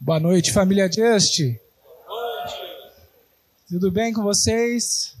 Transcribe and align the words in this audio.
Boa 0.00 0.18
noite, 0.18 0.52
família 0.52 0.90
Just. 0.90 1.40
Tudo 3.68 3.90
bem 3.92 4.12
com 4.12 4.22
vocês? 4.22 5.16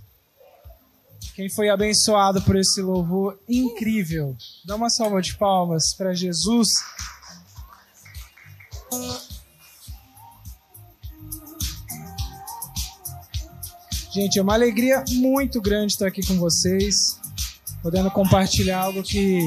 Quem 1.34 1.48
foi 1.48 1.68
abençoado 1.68 2.42
por 2.42 2.56
esse 2.56 2.82
louvor 2.82 3.38
incrível? 3.48 4.36
Dá 4.64 4.74
uma 4.74 4.90
salva 4.90 5.22
de 5.22 5.36
palmas 5.36 5.94
para 5.94 6.12
Jesus. 6.12 6.70
Gente, 14.12 14.38
é 14.38 14.42
uma 14.42 14.54
alegria 14.54 15.04
muito 15.08 15.60
grande 15.60 15.92
estar 15.92 16.08
aqui 16.08 16.26
com 16.26 16.36
vocês, 16.38 17.20
podendo 17.80 18.10
compartilhar 18.10 18.80
algo 18.80 19.04
que 19.04 19.40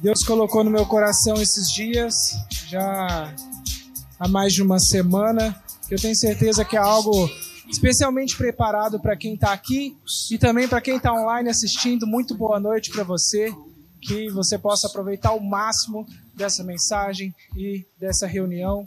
Deus 0.00 0.22
colocou 0.22 0.62
no 0.62 0.70
meu 0.70 0.84
coração 0.84 1.40
esses 1.40 1.70
dias, 1.70 2.32
já 2.68 3.34
há 4.18 4.28
mais 4.28 4.52
de 4.52 4.62
uma 4.62 4.78
semana, 4.78 5.58
que 5.88 5.94
eu 5.94 5.98
tenho 5.98 6.14
certeza 6.14 6.64
que 6.64 6.76
é 6.76 6.80
algo 6.80 7.28
especialmente 7.68 8.36
preparado 8.36 9.00
para 9.00 9.16
quem 9.16 9.34
está 9.34 9.52
aqui 9.52 9.96
e 10.30 10.38
também 10.38 10.68
para 10.68 10.80
quem 10.80 10.96
está 10.96 11.12
online 11.12 11.48
assistindo. 11.48 12.06
Muito 12.06 12.34
boa 12.34 12.60
noite 12.60 12.90
para 12.90 13.04
você, 13.04 13.52
que 14.00 14.28
você 14.30 14.58
possa 14.58 14.86
aproveitar 14.86 15.32
o 15.32 15.40
máximo 15.40 16.06
dessa 16.34 16.62
mensagem 16.62 17.34
e 17.56 17.84
dessa 17.98 18.26
reunião. 18.26 18.86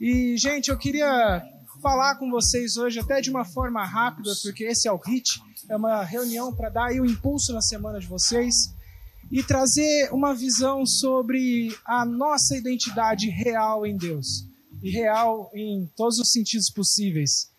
E, 0.00 0.36
gente, 0.36 0.70
eu 0.70 0.76
queria 0.76 1.42
falar 1.80 2.16
com 2.16 2.28
vocês 2.30 2.76
hoje 2.76 2.98
até 2.98 3.20
de 3.20 3.30
uma 3.30 3.44
forma 3.44 3.84
rápida, 3.84 4.32
porque 4.42 4.64
esse 4.64 4.88
é 4.88 4.92
o 4.92 4.98
HIT, 4.98 5.40
é 5.68 5.76
uma 5.76 6.02
reunião 6.02 6.52
para 6.52 6.68
dar 6.68 6.86
aí 6.86 6.98
o 6.98 7.04
um 7.04 7.06
impulso 7.06 7.52
na 7.52 7.60
semana 7.60 8.00
de 8.00 8.06
vocês 8.06 8.75
e 9.30 9.42
trazer 9.42 10.12
uma 10.12 10.34
visão 10.34 10.86
sobre 10.86 11.76
a 11.84 12.04
nossa 12.04 12.56
identidade 12.56 13.28
real 13.28 13.86
em 13.86 13.96
Deus 13.96 14.46
e 14.82 14.90
real 14.90 15.50
em 15.54 15.90
todos 15.96 16.18
os 16.18 16.30
sentidos 16.30 16.70
possíveis. 16.70 17.50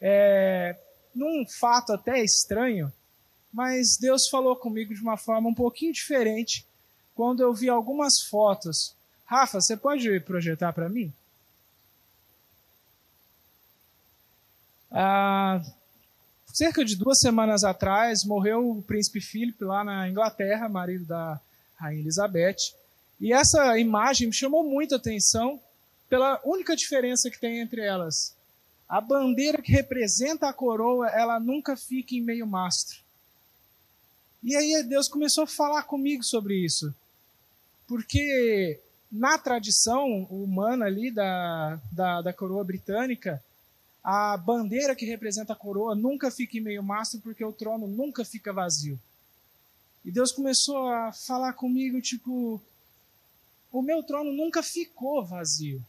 É, 0.00 0.76
num 1.14 1.44
fato 1.46 1.92
até 1.92 2.22
estranho, 2.22 2.92
mas 3.52 3.96
Deus 3.96 4.28
falou 4.28 4.56
comigo 4.56 4.94
de 4.94 5.00
uma 5.00 5.16
forma 5.16 5.48
um 5.48 5.54
pouquinho 5.54 5.92
diferente 5.92 6.66
quando 7.14 7.40
eu 7.40 7.52
vi 7.52 7.68
algumas 7.68 8.20
fotos. 8.20 8.96
Rafa, 9.24 9.60
você 9.60 9.76
pode 9.76 10.20
projetar 10.20 10.72
para 10.72 10.88
mim? 10.88 11.12
Ah, 14.90 15.62
cerca 16.52 16.84
de 16.84 16.94
duas 16.96 17.18
semanas 17.18 17.64
atrás, 17.64 18.24
morreu 18.24 18.70
o 18.70 18.82
príncipe 18.82 19.20
Philip 19.20 19.64
lá 19.64 19.82
na 19.82 20.08
Inglaterra, 20.08 20.68
marido 20.68 21.04
da 21.06 21.40
rainha 21.76 22.00
Elizabeth. 22.00 22.74
E 23.20 23.32
essa 23.32 23.78
imagem 23.78 24.28
me 24.28 24.32
chamou 24.32 24.62
muita 24.62 24.96
atenção 24.96 25.60
pela 26.08 26.40
única 26.44 26.76
diferença 26.76 27.30
que 27.30 27.40
tem 27.40 27.60
entre 27.60 27.80
elas. 27.80 28.36
A 28.88 29.00
bandeira 29.00 29.62
que 29.62 29.72
representa 29.72 30.48
a 30.48 30.52
coroa, 30.52 31.08
ela 31.08 31.40
nunca 31.40 31.76
fica 31.76 32.14
em 32.14 32.20
meio 32.20 32.46
mastro. 32.46 32.98
E 34.42 34.54
aí 34.54 34.82
Deus 34.82 35.08
começou 35.08 35.44
a 35.44 35.46
falar 35.46 35.84
comigo 35.84 36.22
sobre 36.22 36.54
isso. 36.56 36.94
Porque 37.86 38.78
na 39.10 39.38
tradição 39.38 40.24
humana 40.24 40.86
ali 40.86 41.10
da, 41.10 41.78
da, 41.90 42.22
da 42.22 42.32
coroa 42.32 42.64
britânica, 42.64 43.42
a 44.02 44.36
bandeira 44.36 44.96
que 44.96 45.06
representa 45.06 45.52
a 45.52 45.56
coroa 45.56 45.94
nunca 45.94 46.30
fica 46.30 46.58
em 46.58 46.60
meio 46.60 46.82
mastro 46.82 47.20
porque 47.20 47.44
o 47.44 47.52
trono 47.52 47.86
nunca 47.86 48.24
fica 48.24 48.52
vazio. 48.52 48.98
E 50.04 50.10
Deus 50.10 50.32
começou 50.32 50.88
a 50.88 51.12
falar 51.12 51.52
comigo, 51.52 52.00
tipo, 52.00 52.60
o 53.70 53.80
meu 53.80 54.02
trono 54.02 54.32
nunca 54.32 54.62
ficou 54.62 55.24
vazio. 55.24 55.84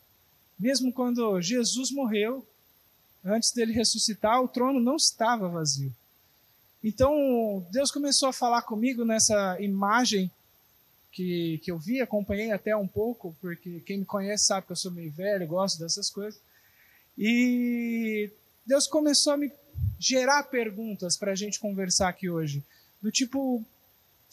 Mesmo 0.60 0.94
quando 0.94 1.42
Jesus 1.42 1.92
morreu, 1.92 2.46
antes 3.26 3.52
dele 3.52 3.74
ressuscitar, 3.74 4.42
o 4.42 4.48
trono 4.48 4.80
não 4.80 4.96
estava 4.96 5.50
vazio. 5.50 5.92
Então, 6.84 7.66
Deus 7.72 7.90
começou 7.90 8.30
a 8.30 8.34
falar 8.34 8.62
comigo 8.62 9.04
nessa 9.04 9.60
imagem 9.60 10.30
que, 11.12 11.60
que 11.64 11.72
eu 11.72 11.78
vi, 11.78 12.02
acompanhei 12.02 12.52
até 12.52 12.76
um 12.76 12.88
pouco, 12.88 13.36
porque 13.40 13.80
quem 13.86 14.00
me 14.00 14.06
conhece 14.06 14.46
sabe 14.46 14.68
que 14.68 14.74
eu 14.74 14.78
sou 14.78 14.92
meio 14.92 15.12
velho, 15.12 15.48
gosto 15.48 15.80
dessas 15.80 16.10
coisas. 16.10 16.40
E 17.18 18.30
Deus 18.66 18.88
começou 18.88 19.34
a 19.34 19.38
me 19.38 19.52
gerar 20.00 20.44
perguntas 20.44 21.16
para 21.16 21.32
a 21.32 21.36
gente 21.36 21.60
conversar 21.60 22.10
aqui 22.10 22.30
hoje. 22.30 22.64
Do 23.02 23.12
tipo, 23.12 23.64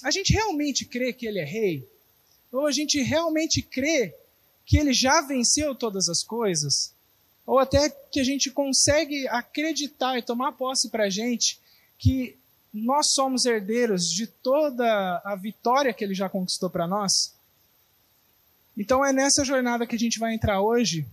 a 0.03 0.11
gente 0.11 0.33
realmente 0.33 0.85
crê 0.85 1.13
que 1.13 1.27
ele 1.27 1.39
é 1.39 1.45
rei? 1.45 1.89
Ou 2.53 2.67
a 2.67 2.73
gente 2.73 3.01
realmente 3.01 3.63
crê 3.63 4.15
que 4.65 4.79
ele 4.79 4.93
já 4.93 5.21
venceu 5.21 5.75
todas 5.75 6.09
as 6.09 6.23
coisas? 6.23 6.93
Ou 7.47 7.59
até 7.59 7.91
que 7.91 8.21
a 8.21 8.25
gente 8.25 8.51
consegue 8.51 9.27
acreditar 9.29 10.19
e 10.19 10.23
tomar 10.23 10.53
posse 10.53 10.89
para 10.89 11.05
a 11.05 11.11
gente 11.11 11.61
que 11.99 12.37
nós 12.73 13.09
somos 13.09 13.45
herdeiros 13.45 14.11
de 14.11 14.27
toda 14.27 15.21
a 15.25 15.35
vitória 15.35 15.93
que 15.93 16.05
ele 16.05 16.15
já 16.15 16.29
conquistou 16.29 16.71
para 16.71 16.87
nós? 16.87 17.35
Então 18.77 19.05
é 19.05 19.13
nessa 19.13 19.45
jornada 19.45 19.87
que 19.87 19.97
a 19.97 19.99
gente 19.99 20.19
vai 20.19 20.35
entrar 20.35 20.63
hoje 20.63 21.07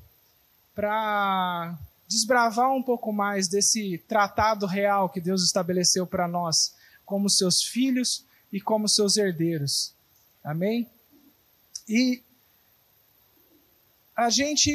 para 0.77 1.75
desbravar 2.07 2.71
um 2.71 2.83
pouco 2.83 3.11
mais 3.11 3.47
desse 3.47 3.97
tratado 4.07 4.67
real 4.67 5.09
que 5.09 5.19
Deus 5.19 5.43
estabeleceu 5.43 6.05
para 6.05 6.27
nós, 6.27 6.75
como 7.03 7.31
seus 7.31 7.63
filhos 7.63 8.23
e 8.53 8.61
como 8.61 8.87
seus 8.87 9.17
herdeiros. 9.17 9.95
Amém? 10.43 10.87
E 11.89 12.21
a 14.15 14.29
gente 14.29 14.69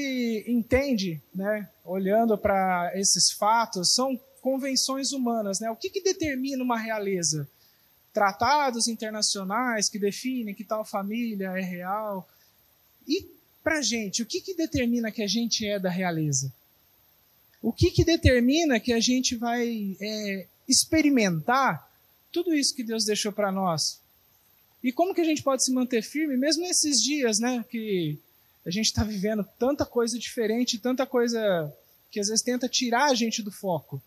entende, 0.49 1.23
né, 1.33 1.71
olhando 1.85 2.37
para 2.37 2.91
esses 2.97 3.31
fatos, 3.31 3.95
são 3.95 4.21
convenções 4.41 5.13
humanas. 5.13 5.61
Né? 5.61 5.71
O 5.71 5.77
que, 5.77 5.89
que 5.89 6.03
determina 6.03 6.65
uma 6.65 6.79
realeza? 6.79 7.49
Tratados 8.13 8.89
internacionais 8.89 9.89
que 9.89 10.01
definem 10.01 10.53
que 10.53 10.65
tal 10.65 10.85
família 10.85 11.57
é 11.57 11.63
real. 11.63 12.29
E 13.07 13.41
para 13.63 13.79
a 13.79 13.83
gente, 13.83 14.23
o 14.23 14.27
que, 14.27 14.41
que 14.41 14.55
determina 14.55 15.11
que 15.11 15.23
a 15.23 15.27
gente 15.27 15.67
é 15.67 15.79
da 15.79 15.91
realeza? 15.91 16.53
O 17.63 17.73
que, 17.73 17.91
que 17.91 18.05
determina 18.05 18.81
que 18.81 18.93
a 18.93 18.99
gente 18.99 19.37
vai 19.37 19.97
é, 20.01 20.47
experimentar 20.69 21.89
tudo 22.33 22.55
isso 22.55 22.75
que 22.75 22.83
Deus 22.83 23.05
deixou 23.05 23.33
para 23.33 23.53
nós? 23.53 24.01
E 24.83 24.91
como 24.91 25.15
que 25.15 25.21
a 25.21 25.25
gente 25.25 25.43
pode 25.43 25.65
se 25.65 25.73
manter 25.73 26.03
firme, 26.03 26.37
mesmo 26.37 26.63
nesses 26.63 27.01
dias, 27.01 27.39
né, 27.39 27.65
que 27.71 28.19
a 28.67 28.71
gente 28.71 28.87
está 28.87 29.05
vivendo 29.05 29.47
tanta 29.59 29.87
coisa 29.87 30.19
diferente, 30.19 30.79
tanta 30.79 31.07
coisa 31.07 31.73
que 32.11 32.19
às 32.19 32.29
vezes 32.29 32.43
tenta 32.43 32.69
tirar 32.69 33.11
a 33.11 33.15
gente 33.15 33.43
do 33.43 33.53
foco. 33.53 34.03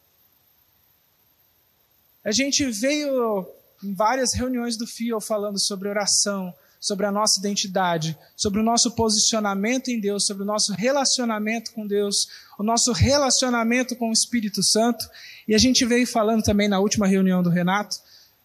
A 2.23 2.31
gente 2.31 2.65
veio 2.65 3.47
em 3.83 3.94
várias 3.94 4.33
reuniões 4.33 4.75
do 4.75 4.85
FIO 4.85 5.21
falando 5.21 5.59
sobre 5.59 5.88
oração, 5.88 6.53
sobre 6.85 7.07
a 7.07 7.12
nossa 7.12 7.40
identidade, 7.40 8.16
sobre 8.35 8.59
o 8.59 8.63
nosso 8.63 8.91
posicionamento 8.91 9.90
em 9.90 10.00
Deus, 10.00 10.28
sobre 10.28 10.44
o 10.44 10.46
nosso 10.46 10.72
relacionamento 10.72 11.73
com 11.73 11.88
Deus, 11.88 12.28
o 12.59 12.63
nosso 12.63 12.91
relacionamento 12.91 13.96
com 13.96 14.09
o 14.09 14.13
Espírito 14.13 14.62
Santo. 14.62 15.03
E 15.47 15.56
a 15.56 15.57
gente 15.57 15.84
veio 15.84 16.06
falando 16.06 16.44
também 16.44 16.68
na 16.68 16.79
última 16.79 17.07
reunião 17.07 17.41
do 17.41 17.50
Renato 17.50 17.97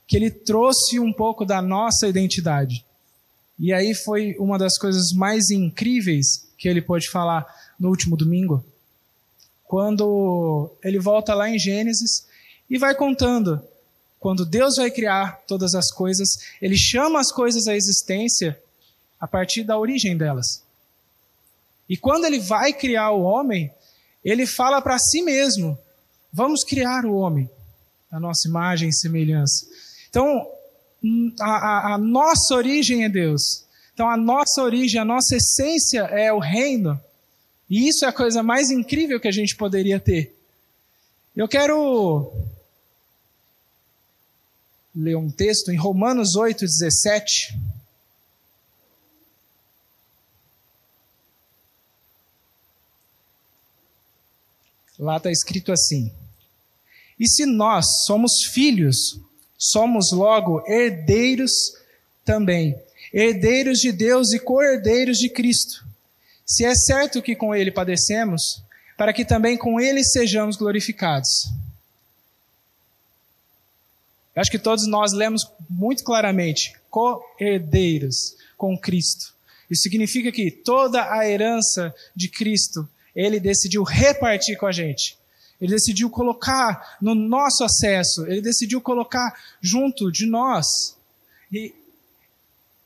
que 0.06 0.16
ele 0.16 0.30
trouxe 0.30 0.98
um 0.98 1.12
pouco 1.12 1.44
da 1.44 1.60
nossa 1.60 2.08
identidade. 2.08 2.82
E 3.58 3.74
aí 3.74 3.92
foi 3.92 4.34
uma 4.38 4.58
das 4.58 4.78
coisas 4.78 5.12
mais 5.12 5.50
incríveis 5.50 6.48
que 6.56 6.66
ele 6.66 6.80
pôde 6.80 7.10
falar 7.10 7.44
no 7.78 7.90
último 7.90 8.16
domingo, 8.16 8.64
quando 9.64 10.72
ele 10.82 10.98
volta 10.98 11.34
lá 11.34 11.50
em 11.50 11.58
Gênesis 11.58 12.26
e 12.70 12.78
vai 12.78 12.94
contando 12.94 13.62
quando 14.20 14.44
Deus 14.44 14.76
vai 14.76 14.90
criar 14.90 15.40
todas 15.48 15.74
as 15.74 15.90
coisas, 15.90 16.38
ele 16.60 16.76
chama 16.76 17.18
as 17.18 17.32
coisas 17.32 17.66
à 17.66 17.74
existência 17.74 18.60
a 19.18 19.26
partir 19.26 19.64
da 19.64 19.78
origem 19.78 20.14
delas. 20.14 20.62
E 21.88 21.96
quando 21.96 22.26
ele 22.26 22.38
vai 22.38 22.74
criar 22.74 23.10
o 23.12 23.22
homem, 23.22 23.72
ele 24.22 24.46
fala 24.46 24.82
para 24.82 24.98
si 24.98 25.22
mesmo: 25.22 25.76
vamos 26.30 26.62
criar 26.62 27.06
o 27.06 27.16
homem, 27.16 27.50
a 28.12 28.20
nossa 28.20 28.46
imagem 28.46 28.90
e 28.90 28.92
semelhança. 28.92 29.66
Então, 30.10 30.46
a, 31.40 31.50
a, 31.50 31.94
a 31.94 31.98
nossa 31.98 32.54
origem 32.54 33.04
é 33.04 33.08
Deus. 33.08 33.64
Então, 33.94 34.08
a 34.08 34.18
nossa 34.18 34.62
origem, 34.62 35.00
a 35.00 35.04
nossa 35.04 35.36
essência 35.36 36.02
é 36.02 36.30
o 36.30 36.38
reino. 36.38 37.00
E 37.70 37.88
isso 37.88 38.04
é 38.04 38.08
a 38.08 38.12
coisa 38.12 38.42
mais 38.42 38.70
incrível 38.70 39.18
que 39.18 39.28
a 39.28 39.32
gente 39.32 39.56
poderia 39.56 39.98
ter. 39.98 40.36
Eu 41.34 41.48
quero 41.48 42.30
ler 44.94 45.16
um 45.16 45.30
texto 45.30 45.70
em 45.70 45.76
Romanos 45.76 46.34
8, 46.34 46.60
17. 46.60 47.58
Lá 54.98 55.16
está 55.16 55.30
escrito 55.30 55.72
assim: 55.72 56.12
E 57.18 57.26
se 57.28 57.46
nós 57.46 58.04
somos 58.04 58.44
filhos, 58.44 59.18
somos 59.56 60.12
logo 60.12 60.62
herdeiros 60.66 61.74
também, 62.24 62.78
herdeiros 63.12 63.78
de 63.78 63.92
Deus 63.92 64.32
e 64.32 64.38
co-herdeiros 64.38 65.18
de 65.18 65.28
Cristo. 65.28 65.86
Se 66.44 66.64
é 66.64 66.74
certo 66.74 67.22
que 67.22 67.36
com 67.36 67.54
ele 67.54 67.70
padecemos, 67.70 68.62
para 68.98 69.12
que 69.12 69.24
também 69.24 69.56
com 69.56 69.80
ele 69.80 70.04
sejamos 70.04 70.56
glorificados. 70.56 71.48
Eu 74.34 74.40
acho 74.40 74.50
que 74.50 74.58
todos 74.58 74.86
nós 74.86 75.12
lemos 75.12 75.50
muito 75.68 76.04
claramente: 76.04 76.74
co-herdeiros 76.90 78.36
com 78.56 78.78
Cristo. 78.78 79.34
Isso 79.70 79.82
significa 79.82 80.32
que 80.32 80.50
toda 80.50 81.12
a 81.12 81.28
herança 81.28 81.94
de 82.14 82.28
Cristo, 82.28 82.88
ele 83.14 83.38
decidiu 83.38 83.82
repartir 83.82 84.56
com 84.58 84.66
a 84.66 84.72
gente. 84.72 85.16
Ele 85.60 85.72
decidiu 85.72 86.08
colocar 86.08 86.96
no 87.00 87.14
nosso 87.14 87.62
acesso, 87.62 88.26
ele 88.26 88.40
decidiu 88.40 88.80
colocar 88.80 89.38
junto 89.60 90.10
de 90.10 90.26
nós. 90.26 90.96
E 91.52 91.74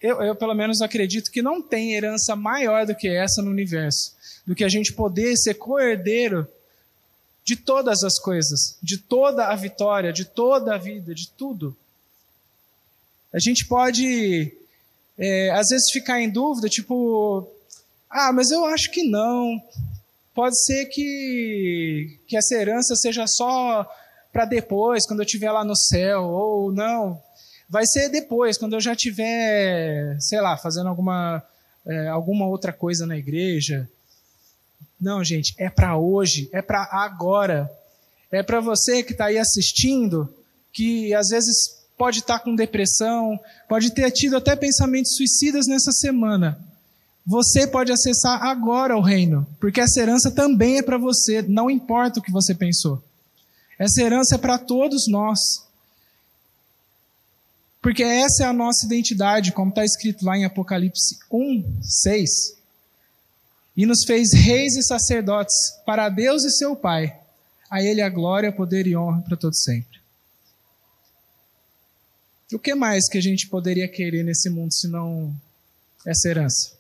eu, 0.01 0.21
eu, 0.21 0.35
pelo 0.35 0.55
menos, 0.55 0.83
acredito 0.83 1.31
que 1.31 1.41
não 1.41 1.63
tem 1.63 1.95
herança 1.95 2.35
maior 2.35 2.85
do 2.85 2.95
que 2.95 3.09
essa 3.09 3.41
no 3.41 3.51
universo 3.51 4.15
do 4.47 4.55
que 4.55 4.65
a 4.65 4.69
gente 4.69 4.93
poder 4.93 5.37
ser 5.37 5.55
co-herdeiro 5.55 6.47
de 7.45 7.57
todas 7.57 8.03
as 8.03 8.19
coisas, 8.19 8.79
de 8.83 8.97
toda 8.97 9.49
a 9.49 9.55
vitória, 9.55 10.13
de 10.13 10.25
toda 10.25 10.75
a 10.75 10.79
vida, 10.79 11.15
de 11.15 11.29
tudo. 11.29 11.77
A 13.33 13.39
gente 13.39 13.67
pode, 13.67 14.53
é, 15.19 15.51
às 15.51 15.69
vezes, 15.69 15.91
ficar 15.91 16.21
em 16.21 16.31
dúvida, 16.31 16.69
tipo, 16.69 17.47
ah, 18.09 18.33
mas 18.33 18.51
eu 18.51 18.65
acho 18.65 18.91
que 18.91 19.03
não. 19.03 19.63
Pode 20.35 20.59
ser 20.65 20.87
que, 20.87 22.19
que 22.27 22.37
essa 22.37 22.55
herança 22.55 22.97
seja 22.97 23.27
só 23.27 23.89
para 24.33 24.45
depois, 24.45 25.07
quando 25.07 25.21
eu 25.21 25.25
estiver 25.25 25.53
lá 25.53 25.65
no 25.65 25.77
céu, 25.77 26.25
ou 26.25 26.73
não, 26.73 27.21
vai 27.69 27.87
ser 27.87 28.09
depois, 28.09 28.57
quando 28.57 28.75
eu 28.75 28.81
já 28.81 28.93
estiver, 28.93 30.17
sei 30.21 30.41
lá, 30.41 30.57
fazendo 30.57 30.89
alguma, 30.89 31.43
é, 31.87 32.09
alguma 32.09 32.47
outra 32.47 32.73
coisa 32.73 33.07
na 33.07 33.17
igreja. 33.17 33.89
Não, 35.01 35.23
gente, 35.23 35.55
é 35.59 35.69
para 35.69 35.97
hoje, 35.97 36.49
é 36.53 36.63
para 36.63 36.89
agora. 36.91 37.71
É 38.31 38.43
para 38.43 38.61
você 38.61 39.03
que 39.03 39.13
está 39.13 39.27
aí 39.27 39.39
assistindo, 39.39 40.33
que 40.73 41.15
às 41.15 41.29
vezes 41.29 41.77
pode 41.97 42.21
estar 42.21 42.39
tá 42.39 42.45
com 42.45 42.55
depressão, 42.55 43.39
pode 43.69 43.93
ter 43.93 44.11
tido 44.11 44.37
até 44.37 44.57
pensamentos 44.57 45.17
suicidas 45.17 45.67
nessa 45.67 45.93
semana. 45.93 46.59
Você 47.27 47.67
pode 47.67 47.91
acessar 47.91 48.43
agora 48.43 48.97
o 48.97 49.01
reino, 49.01 49.47
porque 49.61 49.81
essa 49.81 50.01
herança 50.01 50.31
também 50.31 50.79
é 50.79 50.83
para 50.83 50.99
você, 50.99 51.43
não 51.43 51.71
importa 51.71 52.19
o 52.21 52.23
que 52.23 52.33
você 52.33 52.55
pensou. 52.55 53.03
Essa 53.79 54.03
herança 54.03 54.35
é 54.35 54.39
para 54.39 54.59
todos 54.59 55.09
nós. 55.09 55.65
Porque 57.81 58.03
essa 58.03 58.45
é 58.45 58.47
a 58.47 58.53
nossa 58.53 58.87
identidade, 58.87 59.53
como 59.53 59.69
está 59.69 59.85
escrito 59.85 60.25
lá 60.25 60.37
em 60.37 60.45
Apocalipse 60.45 61.19
1, 61.31 61.83
6 61.83 62.64
e 63.77 63.85
nos 63.87 64.05
fez 64.05 64.33
reis 64.33 64.77
e 64.77 64.83
sacerdotes 64.83 65.55
para 65.85 66.09
Deus 66.09 66.45
e 66.45 66.51
seu 66.51 66.77
Pai. 66.77 67.19
A 67.71 67.83
Ele 67.83 68.01
a 68.01 68.09
glória, 68.09 68.53
poder 68.53 68.87
e 68.87 68.97
honra 68.97 69.21
para 69.23 69.37
todos 69.37 69.63
sempre. 69.63 70.01
O 72.53 72.59
que 72.59 72.75
mais 72.75 73.09
que 73.09 73.19
a 73.19 73.23
gente 73.23 73.49
poderia 73.49 73.89
querer 73.89 74.23
nesse 74.23 74.49
mundo 74.49 74.73
se 74.73 74.87
não 74.87 75.35
essa 76.07 76.29
herança? 76.29 76.73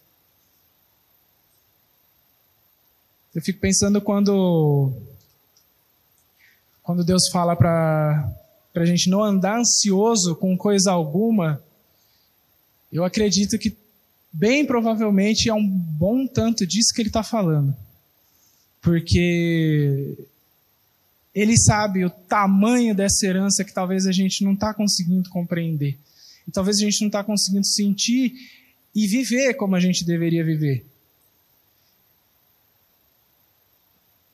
Eu 3.34 3.42
fico 3.42 3.58
pensando 3.58 4.00
quando 4.00 4.92
quando 6.84 7.02
Deus 7.02 7.28
fala 7.28 7.56
para 7.56 8.30
a 8.74 8.84
gente 8.84 9.08
não 9.08 9.24
andar 9.24 9.58
ansioso 9.58 10.36
com 10.36 10.56
coisa 10.56 10.92
alguma, 10.92 11.60
eu 12.92 13.02
acredito 13.02 13.58
que 13.58 13.74
bem 14.34 14.66
provavelmente 14.66 15.48
é 15.48 15.54
um 15.54 15.66
bom 15.66 16.26
tanto 16.26 16.66
disso 16.66 16.92
que 16.92 17.00
ele 17.00 17.08
está 17.08 17.22
falando. 17.22 17.74
Porque 18.82 20.18
ele 21.32 21.56
sabe 21.56 22.04
o 22.04 22.10
tamanho 22.10 22.94
dessa 22.94 23.24
herança 23.24 23.64
que 23.64 23.72
talvez 23.72 24.06
a 24.06 24.12
gente 24.12 24.42
não 24.44 24.54
está 24.54 24.74
conseguindo 24.74 25.30
compreender. 25.30 25.96
E 26.46 26.50
talvez 26.50 26.78
a 26.78 26.80
gente 26.80 27.00
não 27.00 27.06
está 27.06 27.22
conseguindo 27.22 27.64
sentir 27.64 28.34
e 28.94 29.06
viver 29.06 29.54
como 29.54 29.76
a 29.76 29.80
gente 29.80 30.04
deveria 30.04 30.44
viver. 30.44 30.84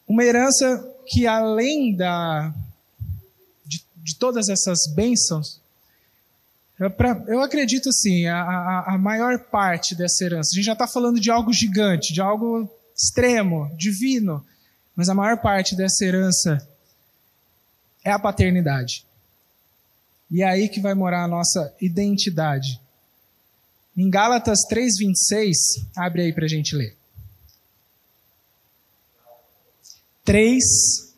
Uma 0.08 0.24
herança 0.24 0.84
que, 1.06 1.26
além 1.26 1.94
da, 1.94 2.52
de, 3.64 3.84
de 3.98 4.16
todas 4.16 4.48
essas 4.48 4.92
bênçãos, 4.92 5.60
eu, 6.80 6.90
pra, 6.90 7.22
eu 7.28 7.42
acredito 7.42 7.90
assim, 7.90 8.26
a, 8.26 8.40
a, 8.40 8.94
a, 8.94 8.98
maior 8.98 9.38
parte 9.38 9.94
dessa 9.94 10.24
herança. 10.24 10.50
A 10.50 10.54
gente 10.54 10.64
já 10.64 10.72
está 10.72 10.88
falando 10.88 11.20
de 11.20 11.30
algo 11.30 11.52
gigante, 11.52 12.14
de 12.14 12.22
algo 12.22 12.66
extremo, 12.96 13.70
divino, 13.76 14.44
mas 14.96 15.10
a 15.10 15.14
maior 15.14 15.36
parte 15.42 15.76
dessa 15.76 16.06
herança 16.06 16.66
é 18.02 18.10
a 18.10 18.18
paternidade. 18.18 19.04
E 20.30 20.40
é 20.42 20.48
aí 20.48 20.70
que 20.70 20.80
vai 20.80 20.94
morar 20.94 21.22
a 21.22 21.28
nossa 21.28 21.74
identidade. 21.82 22.80
Em 23.94 24.08
Gálatas 24.08 24.60
3,26, 24.70 25.86
abre 25.94 26.22
aí 26.22 26.32
para 26.32 26.46
a 26.46 26.48
gente 26.48 26.74
ler. 26.74 26.96
3, 30.24 31.14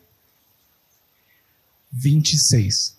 26. 1.89 2.92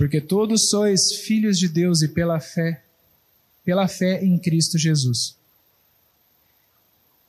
Porque 0.00 0.18
todos 0.18 0.70
sois 0.70 1.12
filhos 1.12 1.58
de 1.58 1.68
Deus 1.68 2.00
e 2.00 2.08
pela 2.08 2.40
fé, 2.40 2.82
pela 3.62 3.86
fé 3.86 4.24
em 4.24 4.38
Cristo 4.38 4.78
Jesus. 4.78 5.36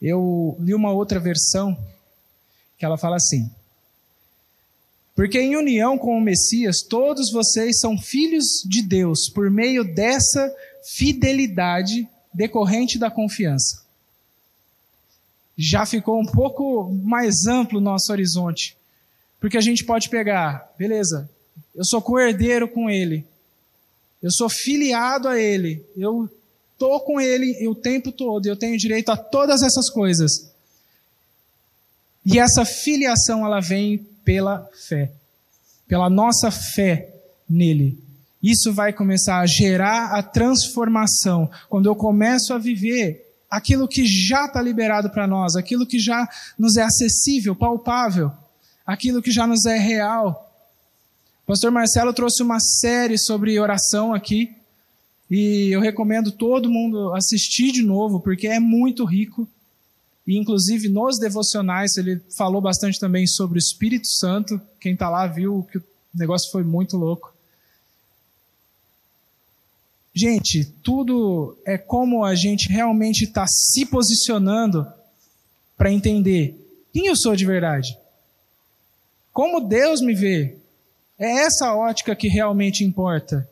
Eu 0.02 0.56
li 0.58 0.74
uma 0.74 0.90
outra 0.94 1.20
versão 1.20 1.78
que 2.78 2.86
ela 2.86 2.98
fala 2.98 3.18
assim: 3.18 3.52
Porque 5.14 5.38
em 5.38 5.58
união 5.58 5.98
com 5.98 6.18
o 6.18 6.22
Messias, 6.22 6.82
todos 6.82 7.30
vocês 7.30 7.78
são 7.78 7.98
filhos 7.98 8.64
de 8.66 8.82
Deus 8.82 9.28
por 9.28 9.52
meio 9.52 9.84
dessa 9.84 10.50
fidelidade 10.82 12.08
decorrente 12.34 12.98
da 12.98 13.12
confiança. 13.12 13.84
Já 15.58 15.86
ficou 15.86 16.22
um 16.22 16.26
pouco 16.26 16.90
mais 17.04 17.48
amplo 17.48 17.80
o 17.80 17.84
nosso 17.84 18.14
horizonte, 18.14 18.78
porque 19.42 19.58
a 19.58 19.62
gente 19.62 19.84
pode 19.84 20.08
pegar, 20.08 20.74
beleza, 20.78 21.30
eu 21.76 21.86
sou 21.86 22.02
co-herdeiro 22.02 22.68
com 22.68 22.90
Ele. 22.90 23.26
Eu 24.22 24.32
sou 24.32 24.50
filiado 24.50 25.28
a 25.28 25.40
Ele. 25.40 25.84
Eu 25.98 26.30
estou 26.74 27.00
com 27.00 27.20
Ele 27.20 27.68
o 27.68 27.76
tempo 27.76 28.12
todo. 28.12 28.46
Eu 28.46 28.56
tenho 28.56 28.78
direito 28.78 29.10
a 29.10 29.18
todas 29.18 29.62
essas 29.64 29.90
coisas. 29.90 30.52
E 32.26 32.38
essa 32.38 32.64
filiação, 32.66 33.46
ela 33.46 33.60
vem 33.60 33.98
pela 34.24 34.70
fé. 34.88 35.12
Pela 35.88 36.10
nossa 36.10 36.52
fé 36.52 37.14
nele. 37.50 37.98
Isso 38.42 38.74
vai 38.74 38.94
começar 38.94 39.40
a 39.40 39.46
gerar 39.46 40.14
a 40.16 40.24
transformação. 40.24 41.50
Quando 41.70 41.88
eu 41.88 41.96
começo 41.96 42.54
a 42.54 42.58
viver 42.58 43.28
aquilo 43.50 43.88
que 43.88 44.06
já 44.06 44.46
está 44.46 44.62
liberado 44.62 45.10
para 45.10 45.28
nós, 45.28 45.56
aquilo 45.56 45.86
que 45.86 46.00
já 46.00 46.28
nos 46.58 46.78
é 46.78 46.84
acessível, 46.84 47.56
palpável, 47.56 48.32
aquilo 48.86 49.22
que 49.22 49.32
já 49.32 49.46
nos 49.46 49.66
é 49.66 49.78
real. 49.78 50.51
Pastor 51.52 51.70
Marcelo 51.70 52.14
trouxe 52.14 52.42
uma 52.42 52.62
série 52.62 53.18
sobre 53.18 53.60
oração 53.60 54.14
aqui. 54.14 54.56
E 55.30 55.68
eu 55.70 55.82
recomendo 55.82 56.32
todo 56.32 56.70
mundo 56.70 57.14
assistir 57.14 57.74
de 57.74 57.84
novo, 57.84 58.22
porque 58.22 58.48
é 58.48 58.58
muito 58.58 59.04
rico. 59.04 59.46
E, 60.26 60.38
inclusive, 60.38 60.88
nos 60.88 61.20
devocionais, 61.20 61.98
ele 61.98 62.22
falou 62.38 62.62
bastante 62.62 62.98
também 62.98 63.28
sobre 63.28 63.58
o 63.58 63.60
Espírito 63.60 64.08
Santo. 64.08 64.62
Quem 64.80 64.94
está 64.94 65.10
lá 65.10 65.28
viu 65.28 65.68
que 65.70 65.78
o 65.78 65.84
negócio 66.14 66.50
foi 66.54 66.64
muito 66.64 66.96
louco. 66.96 67.34
Gente, 70.14 70.64
tudo 70.82 71.58
é 71.66 71.78
como 71.78 72.24
a 72.24 72.34
gente 72.34 72.70
realmente 72.70 73.26
está 73.26 73.46
se 73.46 73.86
posicionando 73.86 74.88
para 75.76 75.92
entender 75.92 76.56
quem 76.94 77.08
eu 77.08 77.16
sou 77.18 77.36
de 77.36 77.46
verdade. 77.46 77.98
Como 79.34 79.60
Deus 79.60 80.00
me 80.00 80.16
vê. 80.16 80.61
É 81.22 81.44
essa 81.44 81.76
ótica 81.76 82.16
que 82.16 82.28
realmente 82.28 82.84
importa. 82.84 83.48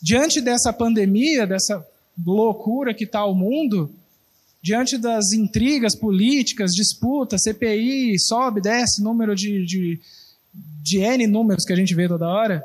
Diante 0.00 0.40
dessa 0.40 0.72
pandemia, 0.72 1.46
dessa 1.46 1.86
loucura 2.24 2.94
que 2.94 3.04
está 3.04 3.26
o 3.26 3.34
mundo, 3.34 3.94
diante 4.62 4.96
das 4.96 5.32
intrigas 5.32 5.94
políticas, 5.94 6.74
disputas, 6.74 7.42
CPI, 7.42 8.18
sobe, 8.18 8.62
desce, 8.62 9.02
número 9.02 9.36
de, 9.36 9.66
de, 9.66 10.00
de 10.82 10.98
N 11.00 11.26
números 11.26 11.66
que 11.66 11.74
a 11.74 11.76
gente 11.76 11.94
vê 11.94 12.08
toda 12.08 12.26
hora, 12.26 12.64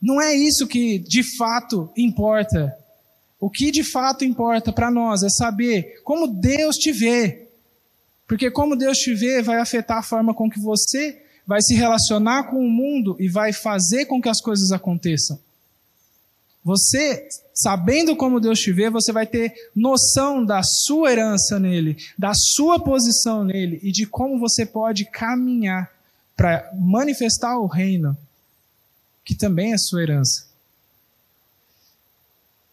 não 0.00 0.22
é 0.22 0.34
isso 0.34 0.66
que 0.66 0.98
de 0.98 1.22
fato 1.22 1.90
importa. 1.98 2.74
O 3.38 3.50
que 3.50 3.70
de 3.70 3.84
fato 3.84 4.24
importa 4.24 4.72
para 4.72 4.90
nós 4.90 5.22
é 5.22 5.28
saber 5.28 6.00
como 6.02 6.28
Deus 6.28 6.78
te 6.78 6.92
vê. 6.92 7.46
Porque 8.26 8.50
como 8.50 8.74
Deus 8.74 8.96
te 8.96 9.12
vê 9.12 9.42
vai 9.42 9.58
afetar 9.58 9.98
a 9.98 10.02
forma 10.02 10.32
com 10.32 10.48
que 10.48 10.58
você 10.58 11.27
vai 11.48 11.62
se 11.62 11.74
relacionar 11.74 12.44
com 12.44 12.58
o 12.58 12.70
mundo 12.70 13.16
e 13.18 13.26
vai 13.26 13.54
fazer 13.54 14.04
com 14.04 14.20
que 14.20 14.28
as 14.28 14.38
coisas 14.38 14.70
aconteçam. 14.70 15.40
Você, 16.62 17.26
sabendo 17.54 18.14
como 18.14 18.38
Deus 18.38 18.60
te 18.60 18.70
vê, 18.70 18.90
você 18.90 19.10
vai 19.12 19.26
ter 19.26 19.54
noção 19.74 20.44
da 20.44 20.62
sua 20.62 21.10
herança 21.10 21.58
nele, 21.58 21.96
da 22.18 22.34
sua 22.34 22.78
posição 22.78 23.44
nele 23.44 23.80
e 23.82 23.90
de 23.90 24.04
como 24.04 24.38
você 24.38 24.66
pode 24.66 25.06
caminhar 25.06 25.90
para 26.36 26.70
manifestar 26.74 27.58
o 27.58 27.66
reino, 27.66 28.14
que 29.24 29.34
também 29.34 29.72
é 29.72 29.78
sua 29.78 30.02
herança. 30.02 30.48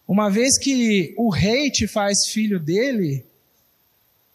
Uma 0.06 0.30
vez 0.30 0.58
que 0.58 1.14
o 1.18 1.30
rei 1.30 1.72
te 1.72 1.88
faz 1.88 2.28
filho 2.28 2.60
dele 2.60 3.26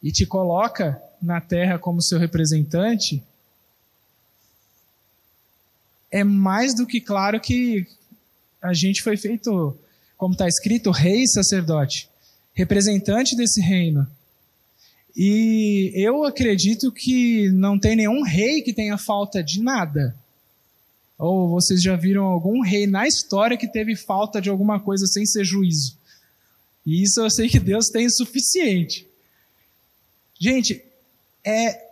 e 0.03 0.11
te 0.11 0.25
coloca 0.25 0.99
na 1.21 1.43
terra 1.43 1.79
como 1.79 2.01
seu 2.01 2.19
representante, 2.19 3.23
é 6.11 6.25
mais 6.25 6.75
do 6.75 6.87
que 6.87 7.01
claro 7.01 7.41
que 7.41 7.87
a 8.61 8.73
gente 8.73 9.03
foi 9.03 9.17
feito, 9.17 9.77
como 10.17 10.33
está 10.33 10.49
escrito, 10.49 10.91
rei 10.91 11.23
e 11.23 11.29
sacerdote, 11.29 12.09
representante 12.55 13.37
desse 13.37 13.61
reino. 13.61 14.07
E 15.17 15.93
eu 15.95 16.25
acredito 16.25 16.93
que 16.93 17.51
não 17.51 17.79
tem 17.79 17.97
nenhum 17.97 18.23
rei 18.23 18.63
que 18.63 18.73
tenha 18.73 18.97
falta 18.99 19.43
de 19.43 19.63
nada. 19.63 20.15
Ou 21.19 21.49
vocês 21.49 21.83
já 21.83 21.97
viram 21.97 22.25
algum 22.25 22.63
rei 22.63 22.87
na 22.87 23.07
história 23.07 23.57
que 23.57 23.69
teve 23.69 23.95
falta 23.97 24.41
de 24.41 24.49
alguma 24.49 24.81
coisa 24.81 25.07
sem 25.07 25.27
ser 25.27 25.45
juízo? 25.45 25.99
E 26.87 27.03
isso 27.03 27.21
eu 27.21 27.31
sei 27.31 27.49
que 27.49 27.61
Deus 27.61 27.89
tem 27.89 28.07
o 28.07 28.11
suficiente. 28.11 29.07
Gente, 30.39 30.83
é 31.45 31.90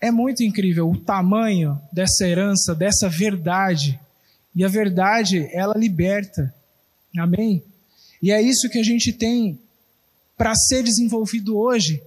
é 0.00 0.10
muito 0.10 0.42
incrível 0.42 0.90
o 0.90 0.96
tamanho 0.96 1.78
dessa 1.92 2.26
herança, 2.26 2.74
dessa 2.74 3.08
verdade. 3.08 4.00
E 4.54 4.64
a 4.64 4.68
verdade, 4.68 5.48
ela 5.52 5.76
liberta. 5.76 6.54
Amém? 7.18 7.62
E 8.22 8.32
é 8.32 8.40
isso 8.40 8.68
que 8.68 8.78
a 8.78 8.82
gente 8.82 9.12
tem 9.12 9.58
para 10.36 10.54
ser 10.54 10.82
desenvolvido 10.82 11.58
hoje. 11.58 12.02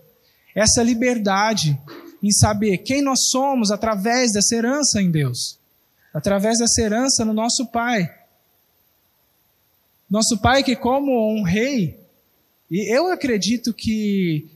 Essa 0.55 0.81
liberdade 0.81 1.79
em 2.21 2.31
saber 2.31 2.79
quem 2.79 3.01
nós 3.01 3.29
somos 3.29 3.69
através 3.69 4.31
dessa 4.31 4.55
herança 4.55 5.01
em 5.01 5.12
Deus. 5.12 5.59
Através 6.13 6.59
dessa 6.59 6.81
herança 6.81 7.23
no 7.23 7.33
nosso 7.33 7.67
Pai. 7.67 8.12
Nosso 10.09 10.38
Pai 10.39 10.63
que 10.63 10.75
como 10.75 11.35
um 11.35 11.43
rei, 11.43 12.00
e 12.69 12.95
eu 12.95 13.12
acredito 13.12 13.73
que 13.73 14.47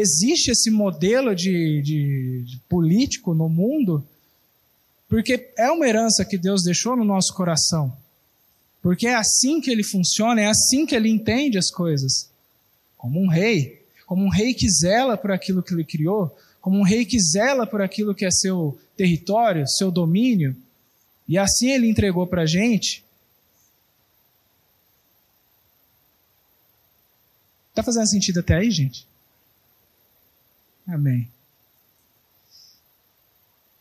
existe 0.00 0.50
esse 0.50 0.70
modelo 0.70 1.34
de, 1.34 1.82
de, 1.82 2.42
de 2.44 2.56
político 2.68 3.34
no 3.34 3.48
mundo, 3.48 4.02
porque 5.08 5.52
é 5.58 5.70
uma 5.70 5.86
herança 5.86 6.24
que 6.24 6.38
Deus 6.38 6.62
deixou 6.62 6.96
no 6.96 7.04
nosso 7.04 7.34
coração. 7.34 7.94
Porque 8.80 9.06
é 9.06 9.14
assim 9.14 9.60
que 9.60 9.70
ele 9.70 9.84
funciona, 9.84 10.40
é 10.40 10.46
assim 10.46 10.86
que 10.86 10.94
ele 10.94 11.10
entende 11.10 11.58
as 11.58 11.70
coisas. 11.70 12.30
Como 12.96 13.20
um 13.20 13.28
rei, 13.28 13.84
como 14.06 14.24
um 14.24 14.30
rei 14.30 14.54
que 14.54 14.68
zela 14.68 15.16
por 15.16 15.30
aquilo 15.30 15.62
que 15.62 15.74
ele 15.74 15.84
criou, 15.84 16.34
como 16.60 16.78
um 16.78 16.82
rei 16.82 17.04
que 17.04 17.20
zela 17.20 17.66
por 17.66 17.82
aquilo 17.82 18.14
que 18.14 18.24
é 18.24 18.30
seu 18.30 18.78
território, 18.96 19.68
seu 19.68 19.90
domínio, 19.90 20.56
e 21.28 21.36
assim 21.36 21.70
ele 21.70 21.88
entregou 21.88 22.26
para 22.26 22.42
a 22.42 22.46
gente. 22.46 23.04
Está 27.70 27.82
fazendo 27.82 28.06
sentido 28.06 28.40
até 28.40 28.56
aí, 28.56 28.70
gente? 28.70 29.06
Amém. 30.92 31.26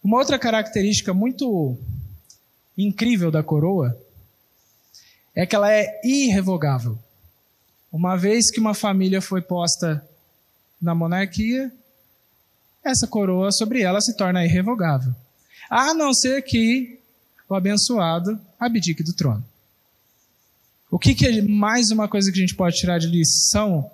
Uma 0.02 0.18
outra 0.18 0.40
característica 0.40 1.14
muito 1.14 1.78
incrível 2.78 3.30
da 3.30 3.44
coroa 3.44 4.00
é 5.36 5.46
que 5.46 5.54
ela 5.54 5.70
é 5.70 6.00
irrevogável. 6.06 6.98
Uma 7.92 8.16
vez 8.16 8.50
que 8.50 8.62
uma 8.62 8.74
família 8.74 9.22
foi 9.22 9.42
posta 9.42 10.08
na 10.82 10.96
monarquia, 10.96 11.70
essa 12.82 13.06
coroa 13.06 13.52
sobre 13.52 13.82
ela 13.82 14.00
se 14.00 14.16
torna 14.16 14.46
irrevogável. 14.46 15.14
A 15.70 15.94
não 15.94 16.14
ser 16.14 16.42
que 16.44 16.98
o 17.50 17.54
abençoado 17.54 18.40
abdique 18.58 19.04
do 19.04 19.12
trono. 19.12 19.44
O 20.90 20.98
que, 20.98 21.14
que 21.14 21.28
é 21.28 21.42
mais 21.42 21.92
uma 21.92 22.08
coisa 22.08 22.32
que 22.32 22.38
a 22.38 22.42
gente 22.42 22.56
pode 22.56 22.78
tirar 22.78 23.00
de 23.00 23.08
lição 23.08 23.92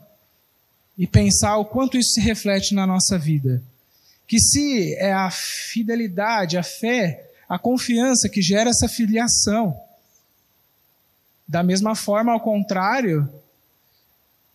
e 0.97 1.05
pensar 1.05 1.57
o 1.57 1.65
quanto 1.65 1.97
isso 1.97 2.11
se 2.11 2.21
reflete 2.21 2.73
na 2.73 2.87
nossa 2.87 3.17
vida. 3.17 3.61
Que 4.27 4.39
se 4.39 4.95
é 4.95 5.13
a 5.13 5.29
fidelidade, 5.29 6.57
a 6.57 6.63
fé, 6.63 7.29
a 7.47 7.59
confiança 7.59 8.27
que 8.27 8.41
gera 8.41 8.69
essa 8.69 8.89
filiação. 8.89 9.77
Da 11.47 11.63
mesma 11.63 11.95
forma, 11.95 12.33
ao 12.33 12.39
contrário, 12.39 13.29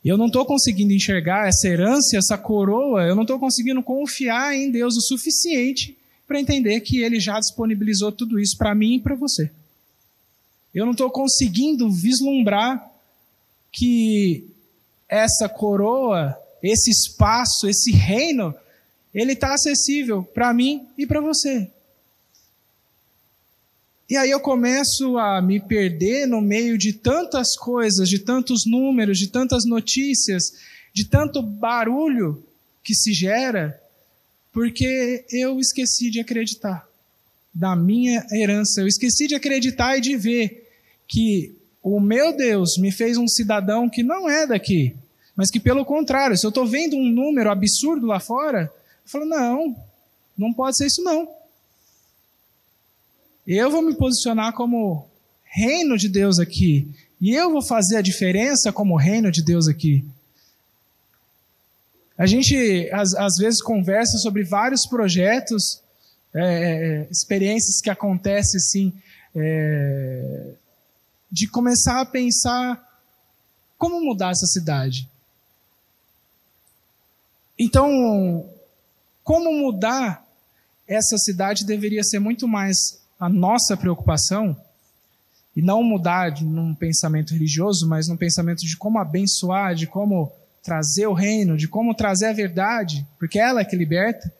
eu 0.04 0.18
não 0.18 0.26
estou 0.26 0.44
conseguindo 0.44 0.92
enxergar 0.92 1.48
essa 1.48 1.68
herança, 1.68 2.16
essa 2.16 2.36
coroa, 2.36 3.04
eu 3.04 3.14
não 3.14 3.22
estou 3.22 3.38
conseguindo 3.38 3.82
confiar 3.82 4.54
em 4.54 4.70
Deus 4.70 4.96
o 4.96 5.00
suficiente 5.00 5.96
para 6.26 6.40
entender 6.40 6.80
que 6.80 6.98
Ele 6.98 7.20
já 7.20 7.38
disponibilizou 7.38 8.10
tudo 8.10 8.38
isso 8.38 8.58
para 8.58 8.74
mim 8.74 8.96
e 8.96 9.00
para 9.00 9.14
você. 9.14 9.50
Eu 10.74 10.84
não 10.84 10.92
estou 10.92 11.10
conseguindo 11.10 11.90
vislumbrar 11.90 12.90
que 13.70 14.51
essa 15.12 15.46
coroa, 15.46 16.34
esse 16.62 16.90
espaço, 16.90 17.68
esse 17.68 17.92
reino, 17.92 18.54
ele 19.12 19.34
está 19.34 19.52
acessível 19.52 20.22
para 20.24 20.54
mim 20.54 20.88
e 20.96 21.06
para 21.06 21.20
você. 21.20 21.70
E 24.08 24.16
aí 24.16 24.30
eu 24.30 24.40
começo 24.40 25.18
a 25.18 25.42
me 25.42 25.60
perder 25.60 26.26
no 26.26 26.40
meio 26.40 26.78
de 26.78 26.94
tantas 26.94 27.54
coisas, 27.56 28.08
de 28.08 28.20
tantos 28.20 28.64
números, 28.64 29.18
de 29.18 29.28
tantas 29.28 29.66
notícias, 29.66 30.54
de 30.94 31.04
tanto 31.04 31.42
barulho 31.42 32.42
que 32.82 32.94
se 32.94 33.12
gera, 33.12 33.78
porque 34.50 35.26
eu 35.30 35.60
esqueci 35.60 36.10
de 36.10 36.20
acreditar 36.20 36.88
da 37.54 37.76
minha 37.76 38.26
herança. 38.32 38.80
Eu 38.80 38.86
esqueci 38.86 39.26
de 39.26 39.34
acreditar 39.34 39.98
e 39.98 40.00
de 40.00 40.16
ver 40.16 40.70
que 41.06 41.54
o 41.82 42.00
meu 42.00 42.34
Deus 42.34 42.78
me 42.78 42.90
fez 42.90 43.18
um 43.18 43.28
cidadão 43.28 43.90
que 43.90 44.02
não 44.02 44.30
é 44.30 44.46
daqui, 44.46 44.94
mas 45.36 45.50
que, 45.50 45.58
pelo 45.58 45.84
contrário, 45.84 46.36
se 46.36 46.44
eu 46.44 46.50
estou 46.50 46.66
vendo 46.66 46.96
um 46.96 47.08
número 47.08 47.50
absurdo 47.50 48.06
lá 48.06 48.20
fora, 48.20 48.72
eu 49.04 49.10
falo: 49.10 49.24
não, 49.24 49.76
não 50.36 50.52
pode 50.52 50.76
ser 50.76 50.86
isso, 50.86 51.02
não. 51.02 51.28
Eu 53.46 53.70
vou 53.70 53.82
me 53.82 53.94
posicionar 53.94 54.52
como 54.52 55.06
reino 55.44 55.96
de 55.96 56.08
Deus 56.08 56.38
aqui. 56.38 56.88
E 57.20 57.34
eu 57.34 57.50
vou 57.50 57.62
fazer 57.62 57.96
a 57.96 58.02
diferença 58.02 58.72
como 58.72 58.96
reino 58.96 59.30
de 59.30 59.42
Deus 59.42 59.68
aqui. 59.68 60.04
A 62.16 62.26
gente, 62.26 62.88
às, 62.92 63.14
às 63.14 63.36
vezes, 63.36 63.62
conversa 63.62 64.18
sobre 64.18 64.44
vários 64.44 64.86
projetos, 64.86 65.80
é, 66.34 66.42
é 66.42 67.08
experiências 67.10 67.80
que 67.80 67.90
acontecem 67.90 68.58
assim, 68.58 68.92
é, 69.34 70.52
de 71.30 71.48
começar 71.48 72.00
a 72.00 72.06
pensar 72.06 72.80
como 73.78 74.00
mudar 74.04 74.30
essa 74.30 74.46
cidade. 74.46 75.08
Então, 77.64 78.44
como 79.22 79.52
mudar 79.52 80.26
essa 80.84 81.16
cidade 81.16 81.64
deveria 81.64 82.02
ser 82.02 82.18
muito 82.18 82.48
mais 82.48 83.00
a 83.20 83.28
nossa 83.28 83.76
preocupação, 83.76 84.56
e 85.54 85.62
não 85.62 85.80
mudar 85.80 86.42
num 86.42 86.74
pensamento 86.74 87.32
religioso, 87.32 87.88
mas 87.88 88.08
num 88.08 88.16
pensamento 88.16 88.66
de 88.66 88.76
como 88.76 88.98
abençoar, 88.98 89.76
de 89.76 89.86
como 89.86 90.32
trazer 90.60 91.06
o 91.06 91.12
reino, 91.12 91.56
de 91.56 91.68
como 91.68 91.94
trazer 91.94 92.26
a 92.26 92.32
verdade, 92.32 93.06
porque 93.16 93.38
ela 93.38 93.60
é 93.60 93.64
que 93.64 93.76
liberta. 93.76 94.32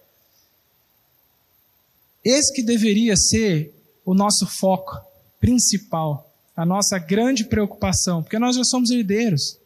Esse 2.25 2.53
que 2.53 2.63
deveria 2.63 3.17
ser 3.17 3.73
o 4.05 4.15
nosso 4.15 4.49
foco 4.49 5.01
principal, 5.39 6.29
a 6.57 6.67
nossa 6.67 6.99
grande 6.99 7.45
preocupação, 7.45 8.21
porque 8.21 8.39
nós 8.39 8.57
já 8.57 8.65
somos 8.65 8.91
herdeiros. 8.91 9.62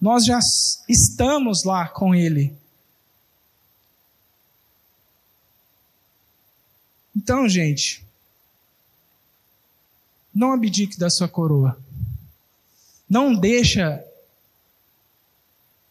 Nós 0.00 0.24
já 0.24 0.38
estamos 0.88 1.64
lá 1.64 1.88
com 1.88 2.14
Ele. 2.14 2.56
Então, 7.16 7.48
gente, 7.48 8.04
não 10.32 10.52
abdique 10.52 10.96
da 10.96 11.10
sua 11.10 11.28
coroa. 11.28 11.76
Não 13.10 13.34
deixa 13.34 14.04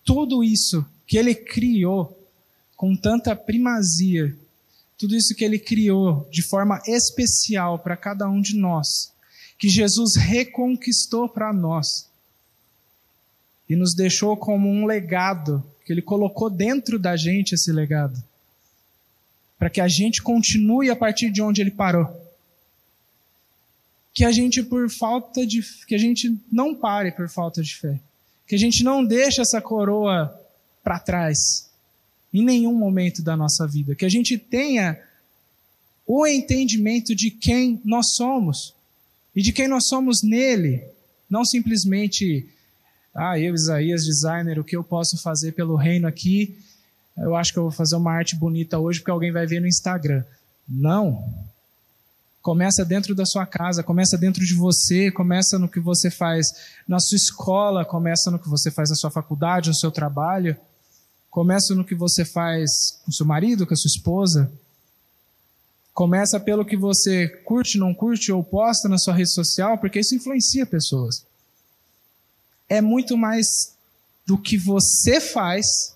tudo 0.06 0.42
isso 0.42 0.86
que 1.06 1.18
ele 1.18 1.36
criou 1.36 2.18
com 2.78 2.96
tanta 2.96 3.36
primazia, 3.36 4.34
tudo 4.98 5.16
isso 5.18 5.36
que 5.36 5.44
ele 5.44 5.60
criou 5.60 6.26
de 6.32 6.42
forma 6.42 6.82
especial 6.88 7.78
para 7.78 7.98
cada 7.98 8.30
um 8.30 8.40
de 8.40 8.56
nós, 8.56 9.12
que 9.58 9.68
Jesus 9.68 10.16
reconquistou 10.16 11.28
para 11.28 11.52
nós 11.52 12.07
e 13.70 13.76
nos 13.76 13.94
deixou 13.94 14.38
como 14.38 14.70
um 14.70 14.86
legado 14.86 15.64
que 15.86 15.94
Ele 15.94 16.02
colocou 16.02 16.50
dentro 16.50 17.00
da 17.00 17.16
gente 17.16 17.56
esse 17.56 17.72
legado. 17.72 18.22
Para 19.58 19.70
que 19.70 19.82
a 19.82 19.88
gente 19.88 20.22
continue 20.22 20.90
a 20.90 20.96
partir 20.96 21.32
de 21.32 21.42
onde 21.42 21.62
Ele 21.62 21.72
parou. 21.72 22.06
Que 24.14 24.26
a 24.26 24.32
gente, 24.32 24.64
por 24.64 24.90
falta 24.90 25.46
de. 25.46 25.62
que 25.86 25.96
a 25.96 25.98
gente 25.98 26.38
não 26.52 26.76
pare 26.76 27.12
por 27.12 27.30
falta 27.30 27.62
de 27.62 27.76
fé. 27.76 28.00
Que 28.48 28.56
a 28.56 28.60
gente 28.60 28.84
não 28.84 29.06
deixe 29.06 29.42
essa 29.42 29.62
coroa 29.62 30.34
para 30.84 31.00
trás. 31.00 31.70
Em 32.34 32.44
nenhum 32.44 32.74
momento 32.76 33.22
da 33.22 33.36
nossa 33.36 33.68
vida. 33.68 33.96
Que 33.96 34.06
a 34.06 34.10
gente 34.10 34.38
tenha 34.38 35.00
o 36.06 36.26
entendimento 36.26 37.16
de 37.16 37.32
quem 37.32 37.82
nós 37.84 38.14
somos. 38.16 38.74
E 39.36 39.42
de 39.42 39.52
quem 39.52 39.68
nós 39.68 39.88
somos 39.88 40.22
nele. 40.24 40.84
Não 41.30 41.46
simplesmente 41.46 42.48
ah, 43.18 43.40
eu, 43.40 43.56
Isaías, 43.56 44.06
designer, 44.06 44.60
o 44.60 44.64
que 44.64 44.78
eu 44.78 44.84
posso 44.84 45.18
fazer 45.18 45.54
pelo 45.54 45.76
reino 45.76 46.08
aqui? 46.08 46.56
Eu 47.18 47.36
acho 47.36 47.52
que 47.52 47.58
eu 47.58 47.64
vou 47.64 47.72
fazer 47.72 47.96
uma 47.96 48.12
arte 48.12 48.36
bonita 48.36 48.78
hoje 48.78 49.00
porque 49.00 49.10
alguém 49.10 49.32
vai 49.32 49.48
ver 49.48 49.60
no 49.60 49.66
Instagram. 49.66 50.24
Não. 50.70 51.28
Começa 52.44 52.86
dentro 52.86 53.16
da 53.16 53.26
sua 53.26 53.44
casa, 53.44 53.82
começa 53.82 54.20
dentro 54.20 54.46
de 54.46 54.54
você, 54.54 55.10
começa 55.10 55.58
no 55.58 55.68
que 55.68 55.80
você 55.80 56.12
faz 56.12 56.54
na 56.88 57.00
sua 57.00 57.16
escola, 57.16 57.84
começa 57.84 58.30
no 58.30 58.38
que 58.38 58.48
você 58.48 58.70
faz 58.70 58.92
na 58.92 58.96
sua 58.96 59.10
faculdade, 59.10 59.70
no 59.70 59.76
seu 59.76 59.90
trabalho, 59.90 60.56
começa 61.32 61.74
no 61.74 61.84
que 61.84 61.96
você 61.96 62.24
faz 62.24 63.02
com 63.04 63.12
seu 63.12 63.26
marido, 63.26 63.66
com 63.66 63.74
a 63.74 63.78
sua 63.78 63.90
esposa. 63.90 64.52
Começa 65.92 66.40
pelo 66.40 66.64
que 66.64 66.78
você 66.78 67.28
curte, 67.28 67.80
não 67.80 67.96
curte 67.96 68.32
ou 68.32 68.44
posta 68.44 68.88
na 68.88 69.00
sua 69.00 69.16
rede 69.16 69.32
social, 69.32 69.80
porque 69.80 70.00
isso 70.00 70.14
influencia 70.14 70.68
pessoas 70.68 71.27
é 72.70 72.82
muito 72.82 73.18
mais 73.18 73.76
do 74.26 74.38
que 74.38 74.58
você 74.58 75.22
faz, 75.22 75.96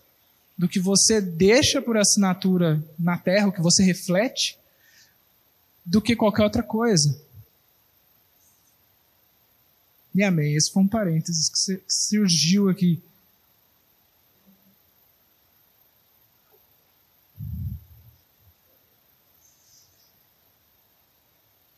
do 0.58 0.68
que 0.68 0.80
você 0.80 1.20
deixa 1.20 1.82
por 1.82 1.98
assinatura 1.98 2.84
na 2.98 3.18
terra, 3.18 3.48
o 3.48 3.52
que 3.52 3.62
você 3.62 3.84
reflete, 3.84 4.58
do 5.86 6.02
que 6.02 6.16
qualquer 6.16 6.44
outra 6.44 6.64
coisa. 6.64 7.20
E 10.14 10.24
amém. 10.24 10.56
Esse 10.56 10.72
foi 10.72 10.84
um 10.84 10.88
parênteses 10.88 11.50
que 11.50 11.82
surgiu 11.88 12.70
aqui. 12.70 13.02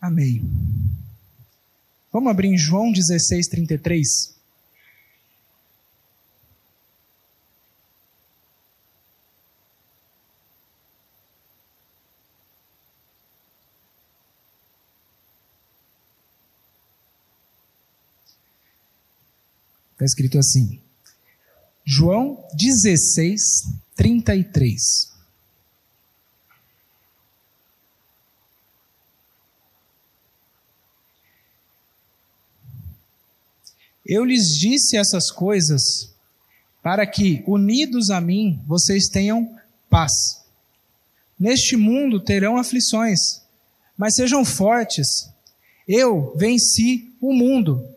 Amém. 0.01 0.43
Vamos 2.12 2.29
abrir 2.29 2.50
em 2.50 2.57
João 2.57 2.91
16, 2.91 3.47
33. 3.47 4.33
Está 20.03 20.05
escrito 20.05 20.38
assim. 20.38 20.81
João 21.86 22.45
16, 22.55 23.69
33. 23.95 25.13
Eu 34.05 34.25
lhes 34.25 34.57
disse 34.57 34.98
essas 34.98 35.31
coisas 35.31 36.13
para 36.81 37.07
que, 37.07 37.41
unidos 37.48 38.10
a 38.10 38.19
mim, 38.19 38.62
vocês 38.67 39.07
tenham 39.07 39.57
paz. 39.89 40.41
Neste 41.39 41.77
mundo 41.77 42.19
terão 42.19 42.57
aflições, 42.57 43.41
mas 43.98 44.15
sejam 44.15 44.43
fortes. 44.43 45.30
Eu 45.88 46.36
venci 46.36 47.10
o 47.21 47.32
mundo. 47.32 47.92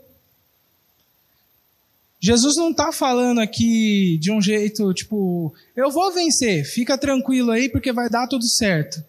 Jesus 2.26 2.56
não 2.56 2.72
está 2.72 2.90
falando 2.90 3.40
aqui 3.40 4.18
de 4.18 4.32
um 4.32 4.42
jeito 4.42 4.92
tipo, 4.92 5.54
eu 5.76 5.92
vou 5.92 6.12
vencer, 6.12 6.64
fica 6.64 6.98
tranquilo 6.98 7.52
aí 7.52 7.68
porque 7.68 7.92
vai 7.92 8.10
dar 8.10 8.26
tudo 8.26 8.44
certo. 8.48 9.00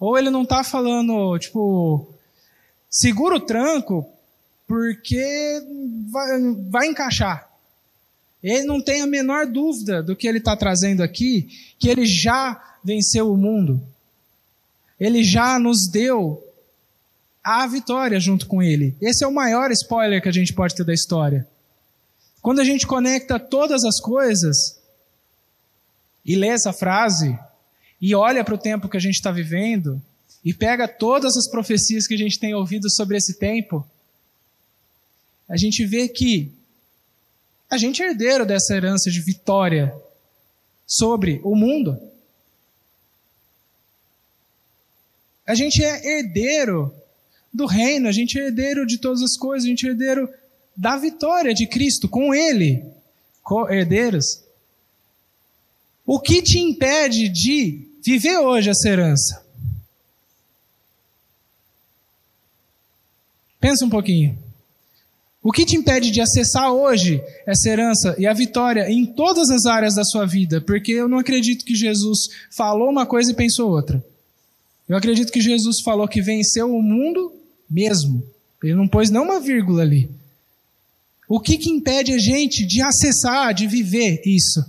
Ou 0.00 0.16
ele 0.16 0.30
não 0.30 0.44
está 0.44 0.64
falando, 0.64 1.38
tipo, 1.38 2.08
segura 2.88 3.36
o 3.36 3.40
tranco 3.40 4.08
porque 4.66 5.62
vai, 6.10 6.54
vai 6.70 6.86
encaixar. 6.86 7.46
Ele 8.42 8.64
não 8.64 8.80
tem 8.80 9.02
a 9.02 9.06
menor 9.06 9.46
dúvida 9.46 10.02
do 10.02 10.16
que 10.16 10.26
ele 10.26 10.38
está 10.38 10.56
trazendo 10.56 11.02
aqui, 11.02 11.46
que 11.78 11.90
ele 11.90 12.06
já 12.06 12.58
venceu 12.82 13.30
o 13.30 13.36
mundo. 13.36 13.82
Ele 14.98 15.22
já 15.22 15.58
nos 15.58 15.86
deu 15.86 16.42
a 17.44 17.66
vitória 17.66 18.18
junto 18.18 18.46
com 18.46 18.62
ele. 18.62 18.96
Esse 18.98 19.24
é 19.24 19.26
o 19.26 19.32
maior 19.32 19.70
spoiler 19.72 20.22
que 20.22 20.28
a 20.30 20.32
gente 20.32 20.54
pode 20.54 20.74
ter 20.74 20.84
da 20.84 20.94
história. 20.94 21.46
Quando 22.42 22.60
a 22.60 22.64
gente 22.64 22.86
conecta 22.86 23.38
todas 23.38 23.84
as 23.84 24.00
coisas 24.00 24.80
e 26.24 26.34
lê 26.36 26.48
essa 26.48 26.72
frase 26.72 27.38
e 28.00 28.14
olha 28.14 28.42
para 28.42 28.54
o 28.54 28.58
tempo 28.58 28.88
que 28.88 28.96
a 28.96 29.00
gente 29.00 29.16
está 29.16 29.30
vivendo 29.30 30.00
e 30.44 30.54
pega 30.54 30.88
todas 30.88 31.36
as 31.36 31.46
profecias 31.46 32.06
que 32.06 32.14
a 32.14 32.18
gente 32.18 32.38
tem 32.38 32.54
ouvido 32.54 32.90
sobre 32.90 33.16
esse 33.16 33.38
tempo, 33.38 33.86
a 35.48 35.56
gente 35.56 35.84
vê 35.84 36.08
que 36.08 36.50
a 37.68 37.76
gente 37.76 38.02
é 38.02 38.06
herdeiro 38.06 38.46
dessa 38.46 38.74
herança 38.74 39.10
de 39.10 39.20
vitória 39.20 39.94
sobre 40.86 41.40
o 41.44 41.54
mundo. 41.54 42.00
A 45.46 45.54
gente 45.54 45.82
é 45.84 46.18
herdeiro 46.18 46.94
do 47.52 47.66
reino, 47.66 48.08
a 48.08 48.12
gente 48.12 48.38
é 48.38 48.46
herdeiro 48.46 48.86
de 48.86 48.98
todas 48.98 49.22
as 49.22 49.36
coisas, 49.36 49.66
a 49.66 49.68
gente 49.68 49.86
é 49.86 49.90
herdeiro 49.90 50.32
da 50.80 50.96
vitória 50.96 51.52
de 51.52 51.66
Cristo 51.66 52.08
com 52.08 52.32
Ele, 52.32 52.82
herdeiros. 53.68 54.40
O 56.06 56.18
que 56.18 56.40
te 56.40 56.58
impede 56.58 57.28
de 57.28 57.86
viver 58.02 58.38
hoje 58.38 58.70
essa 58.70 58.88
herança? 58.88 59.44
Pensa 63.60 63.84
um 63.84 63.90
pouquinho. 63.90 64.38
O 65.42 65.52
que 65.52 65.66
te 65.66 65.76
impede 65.76 66.10
de 66.10 66.22
acessar 66.22 66.72
hoje 66.72 67.22
essa 67.46 67.68
herança 67.68 68.16
e 68.18 68.26
a 68.26 68.32
vitória 68.32 68.90
em 68.90 69.04
todas 69.04 69.50
as 69.50 69.66
áreas 69.66 69.94
da 69.94 70.04
sua 70.04 70.24
vida? 70.24 70.62
Porque 70.62 70.92
eu 70.92 71.06
não 71.06 71.18
acredito 71.18 71.62
que 71.62 71.74
Jesus 71.74 72.30
falou 72.50 72.88
uma 72.88 73.04
coisa 73.04 73.32
e 73.32 73.36
pensou 73.36 73.70
outra. 73.70 74.02
Eu 74.88 74.96
acredito 74.96 75.30
que 75.30 75.42
Jesus 75.42 75.82
falou 75.82 76.08
que 76.08 76.22
venceu 76.22 76.74
o 76.74 76.82
mundo 76.82 77.34
mesmo. 77.70 78.22
Ele 78.64 78.74
não 78.74 78.88
pôs 78.88 79.10
nenhuma 79.10 79.40
vírgula 79.40 79.82
ali. 79.82 80.19
O 81.30 81.38
que, 81.38 81.56
que 81.56 81.70
impede 81.70 82.12
a 82.12 82.18
gente 82.18 82.66
de 82.66 82.82
acessar, 82.82 83.54
de 83.54 83.68
viver 83.68 84.20
isso? 84.26 84.66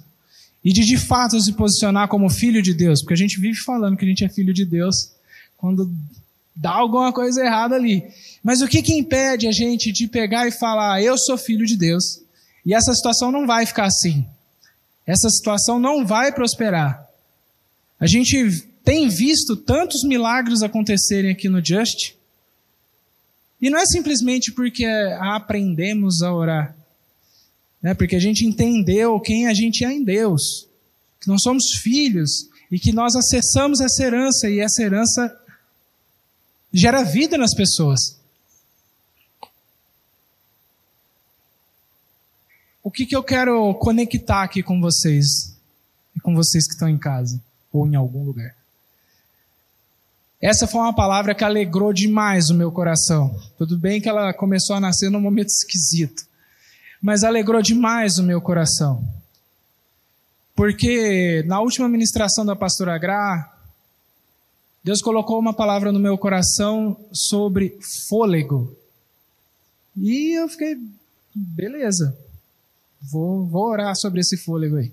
E 0.63 0.71
de 0.71 0.86
de 0.86 0.95
fato 0.95 1.41
se 1.41 1.54
posicionar 1.54 2.08
como 2.08 2.30
filho 2.30 2.62
de 2.62 2.71
Deus? 2.71 3.02
Porque 3.02 3.15
a 3.15 3.17
gente 3.17 3.39
vive 3.39 3.58
falando 3.58 3.97
que 3.97 4.06
a 4.06 4.08
gente 4.08 4.24
é 4.24 4.30
filho 4.30 4.54
de 4.54 4.63
Deus 4.63 5.10
quando 5.58 5.91
dá 6.56 6.69
alguma 6.69 7.12
coisa 7.12 7.43
errada 7.43 7.74
ali. 7.74 8.04
Mas 8.43 8.62
o 8.62 8.67
que, 8.67 8.84
que 8.84 8.93
impede 8.93 9.47
a 9.47 9.52
gente 9.52 9.91
de 9.91 10.08
pegar 10.08 10.47
e 10.47 10.52
falar, 10.52 11.02
eu 11.02 11.17
sou 11.17 11.36
filho 11.36 11.65
de 11.65 11.76
Deus? 11.76 12.21
E 12.63 12.76
essa 12.76 12.93
situação 12.93 13.32
não 13.32 13.47
vai 13.47 13.65
ficar 13.65 13.86
assim. 13.86 14.24
Essa 15.04 15.32
situação 15.32 15.80
não 15.80 16.06
vai 16.06 16.32
prosperar. 16.32 17.10
A 18.00 18.06
gente 18.06 18.67
tem 18.86 19.10
visto 19.10 19.56
tantos 19.56 20.04
milagres 20.04 20.62
acontecerem 20.62 21.32
aqui 21.32 21.50
no 21.50 21.65
Just, 21.65 22.13
e 23.62 23.69
não 23.69 23.78
é 23.78 23.86
simplesmente 23.86 24.52
porque 24.52 24.86
aprendemos 25.19 26.24
a 26.24 26.34
orar, 26.34 26.76
né? 27.82 27.93
porque 27.93 28.15
a 28.15 28.19
gente 28.19 28.45
entendeu 28.45 29.19
quem 29.19 29.47
a 29.47 29.54
gente 29.54 29.86
é 29.86 29.91
em 29.91 30.04
Deus, 30.04 30.67
que 31.19 31.28
nós 31.28 31.43
somos 31.43 31.76
filhos 31.76 32.50
e 32.71 32.80
que 32.80 32.91
nós 32.91 33.15
acessamos 33.15 33.80
essa 33.80 34.04
herança 34.04 34.50
e 34.50 34.60
essa 34.60 34.82
herança 34.82 35.38
gera 36.74 37.04
vida 37.04 37.38
nas 37.38 37.54
pessoas. 37.54 38.19
O 42.84 42.89
que, 42.89 43.06
que 43.06 43.15
eu 43.15 43.24
quero 43.24 43.76
conectar 43.76 44.41
aqui 44.41 44.63
com 44.63 44.82
vocês 44.82 45.56
e 46.15 46.19
com 46.19 46.34
vocês 46.34 46.65
que 46.65 46.74
estão 46.74 46.89
em 46.89 46.97
casa 46.97 47.39
ou 47.71 47.86
em 47.86 47.95
algum 47.95 48.24
lugar? 48.24 48.56
Essa 50.41 50.65
foi 50.65 50.82
uma 50.82 50.95
palavra 50.95 51.36
que 51.36 51.43
alegrou 51.43 51.93
demais 51.93 52.49
o 52.49 52.56
meu 52.56 52.71
coração. 52.71 53.39
Tudo 53.60 53.77
bem 53.77 54.01
que 54.01 54.10
ela 54.10 54.34
começou 54.34 54.75
a 54.75 54.80
nascer 54.80 55.12
num 55.12 55.21
momento 55.21 55.49
esquisito, 55.49 56.25
mas 56.99 57.23
alegrou 57.23 57.62
demais 57.62 58.17
o 58.17 58.23
meu 58.23 58.41
coração. 58.41 59.08
Porque 60.56 61.43
na 61.45 61.62
última 61.62 61.88
ministração 61.88 62.43
da 62.43 62.56
pastora 62.56 62.97
Gra, 62.97 63.54
Deus 64.84 64.99
colocou 64.99 65.38
uma 65.38 65.54
palavra 65.54 65.91
no 65.91 65.99
meu 65.99 66.17
coração 66.17 66.97
sobre 67.12 67.77
fôlego. 68.10 68.75
E 69.95 70.39
eu 70.39 70.49
fiquei, 70.49 70.75
beleza, 71.36 72.17
vou, 72.99 73.45
vou 73.45 73.67
orar 73.67 73.95
sobre 73.95 74.21
esse 74.21 74.38
fôlego 74.38 74.77
aí. 74.77 74.91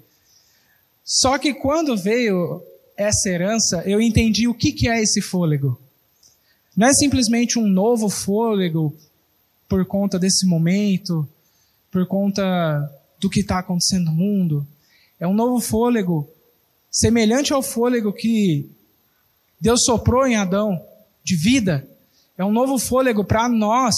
Só 1.03 1.39
que 1.39 1.55
quando 1.55 1.97
veio 1.97 2.63
essa 2.99 3.29
herança, 3.29 3.85
eu 3.87 4.01
entendi 4.01 4.49
o 4.49 4.55
que, 4.55 4.73
que 4.73 4.89
é 4.89 5.01
esse 5.01 5.23
fôlego. 5.23 5.81
Não 6.77 6.89
é 6.89 6.93
simplesmente 6.93 7.57
um 7.57 7.67
novo 7.67 8.09
fôlego 8.09 8.93
por 9.69 9.87
conta 9.87 10.19
desse 10.19 10.45
momento, 10.45 11.27
por 11.93 12.05
conta 12.07 12.43
do 13.21 13.31
que 13.31 13.41
está 13.41 13.61
acontecendo 13.61 14.07
no 14.07 14.13
mundo. 14.13 14.67
É 15.21 15.29
um 15.29 15.33
novo 15.33 15.61
fôlego 15.61 16.29
semelhante 16.91 17.53
ao 17.53 17.63
fôlego 17.63 18.13
que 18.13 18.69
Deus 19.61 19.85
soprou 19.85 20.27
em 20.27 20.35
Adão 20.35 20.85
de 21.23 21.37
vida. 21.37 21.89
É 22.37 22.45
um 22.45 22.53
novo 22.53 22.79
fôlego 22.79 23.25
para 23.25 23.49
nós 23.49 23.95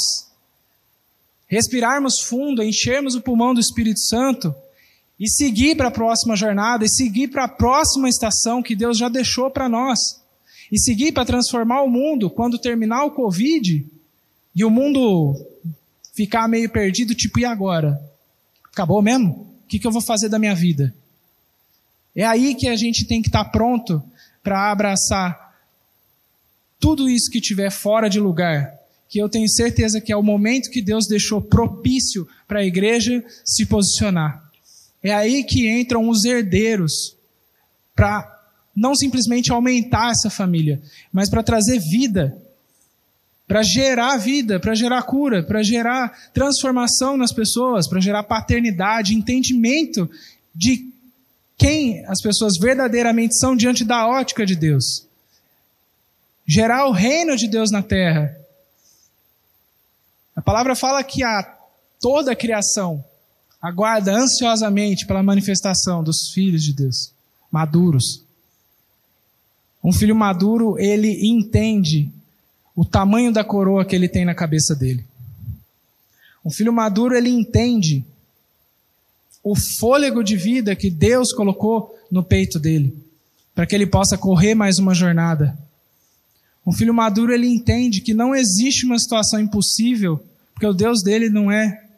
respirarmos 1.47 2.21
fundo, 2.21 2.63
enchermos 2.63 3.15
o 3.15 3.23
pulmão 3.23 3.55
do 3.55 3.61
Espírito 3.61 4.01
Santo 4.01 4.55
e 5.21 5.29
seguir 5.29 5.77
para 5.77 5.89
a 5.89 5.91
próxima 5.91 6.35
jornada, 6.35 6.87
e 6.87 6.89
seguir 6.89 7.29
para 7.29 7.45
a 7.45 7.49
próxima 7.49 8.09
estação 8.09 8.63
que 8.63 8.75
Deus 8.75 8.97
já 8.97 9.11
deixou 9.11 9.51
para 9.51 9.69
nós, 9.69 10.19
e 10.73 10.81
seguir 10.81 11.13
para 11.13 11.27
transformar 11.27 11.83
o 11.83 11.91
mundo 11.91 12.31
quando 12.31 12.59
terminar 12.59 13.05
o 13.05 13.11
Covid 13.11 13.87
e 14.57 14.65
o 14.65 14.71
mundo 14.71 15.35
ficar 16.15 16.49
meio 16.49 16.71
perdido, 16.71 17.15
tipo, 17.15 17.39
e 17.39 17.45
agora? 17.45 18.01
Acabou 18.73 19.03
mesmo? 19.03 19.47
O 19.65 19.69
que, 19.69 19.79
que 19.79 19.87
eu 19.87 19.93
vou 19.93 20.01
fazer 20.01 20.31
da 20.31 20.39
minha 20.39 20.55
vida? 20.55 20.95
É 22.17 22.25
aí 22.25 22.55
que 22.55 22.67
a 22.67 22.75
gente 22.75 23.05
tem 23.05 23.21
que 23.21 23.29
estar 23.29 23.45
tá 23.45 23.51
pronto 23.51 24.03
para 24.43 24.71
abraçar 24.71 25.55
tudo 26.79 27.11
isso 27.11 27.31
que 27.31 27.43
tiver 27.43 27.71
fora 27.71 28.09
de 28.09 28.19
lugar, 28.19 28.73
que 29.07 29.19
eu 29.19 29.29
tenho 29.29 29.49
certeza 29.49 30.01
que 30.01 30.13
é 30.13 30.17
o 30.17 30.23
momento 30.23 30.71
que 30.71 30.81
Deus 30.81 31.07
deixou 31.07 31.43
propício 31.43 32.27
para 32.49 32.61
a 32.61 32.65
igreja 32.65 33.23
se 33.45 33.67
posicionar. 33.67 34.50
É 35.03 35.13
aí 35.13 35.45
que 35.45 35.69
entram 35.69 36.09
os 36.09 36.25
herdeiros 36.25 37.17
para 37.95 38.39
não 38.75 38.95
simplesmente 38.95 39.51
aumentar 39.51 40.11
essa 40.11 40.31
família, 40.31 40.81
mas 41.13 41.29
para 41.29 41.43
trazer 41.43 41.79
vida, 41.79 42.37
para 43.47 43.63
gerar 43.63 44.17
vida, 44.17 44.61
para 44.61 44.75
gerar 44.75 45.03
cura, 45.03 45.43
para 45.43 45.63
gerar 45.63 46.31
transformação 46.33 47.17
nas 47.17 47.33
pessoas, 47.33 47.89
para 47.89 48.01
gerar 48.01 48.23
paternidade, 48.23 49.15
entendimento 49.15 50.09
de 50.55 50.89
quem 51.59 52.05
as 52.07 52.23
pessoas 52.23 52.57
verdadeiramente 52.57 53.39
são 53.39 53.57
diante 53.57 53.85
da 53.85 54.07
ótica 54.07 54.47
de 54.47 54.55
Deus. 54.55 55.07
Gerar 56.47 56.87
o 56.87 56.93
reino 56.93 57.37
de 57.37 57.47
Deus 57.49 57.71
na 57.71 57.83
terra. 57.83 58.35
A 60.35 60.41
palavra 60.41 60.75
fala 60.75 61.03
que 61.03 61.23
a 61.23 61.59
toda 62.01 62.33
a 62.33 62.37
criação 62.37 63.05
aguarda 63.61 64.13
ansiosamente 64.13 65.07
pela 65.07 65.23
manifestação 65.23 66.03
dos 66.03 66.31
filhos 66.33 66.63
de 66.63 66.73
Deus, 66.73 67.13
maduros. 67.51 68.23
Um 69.83 69.93
filho 69.93 70.15
maduro, 70.15 70.79
ele 70.79 71.27
entende 71.27 72.11
o 72.75 72.85
tamanho 72.85 73.33
da 73.33 73.45
coroa 73.45 73.85
que 73.85 73.95
ele 73.95 74.09
tem 74.09 74.25
na 74.25 74.35
cabeça 74.35 74.75
dele. 74.75 75.05
Um 76.45 76.51
filho 76.51 76.73
maduro, 76.73 77.15
ele 77.15 77.29
entende 77.29 78.05
o 79.43 79.55
fôlego 79.55 80.23
de 80.23 80.37
vida 80.37 80.77
que 80.77 80.91
Deus 80.91 81.33
colocou 81.33 81.95
no 82.11 82.23
peito 82.23 82.59
dele, 82.59 82.97
para 83.55 83.67
que 83.67 83.75
ele 83.75 83.87
possa 83.87 84.17
correr 84.17 84.55
mais 84.55 84.79
uma 84.79 84.95
jornada. 84.95 85.57
Um 86.67 86.73
filho 86.73 86.93
maduro, 86.93 87.33
ele 87.33 87.47
entende 87.47 88.01
que 88.01 88.15
não 88.15 88.35
existe 88.35 88.85
uma 88.85 88.99
situação 88.99 89.41
impossível, 89.41 90.23
porque 90.55 90.67
o 90.67 90.75
Deus 90.75 91.03
dele 91.03 91.29
não 91.31 91.51
é 91.51 91.90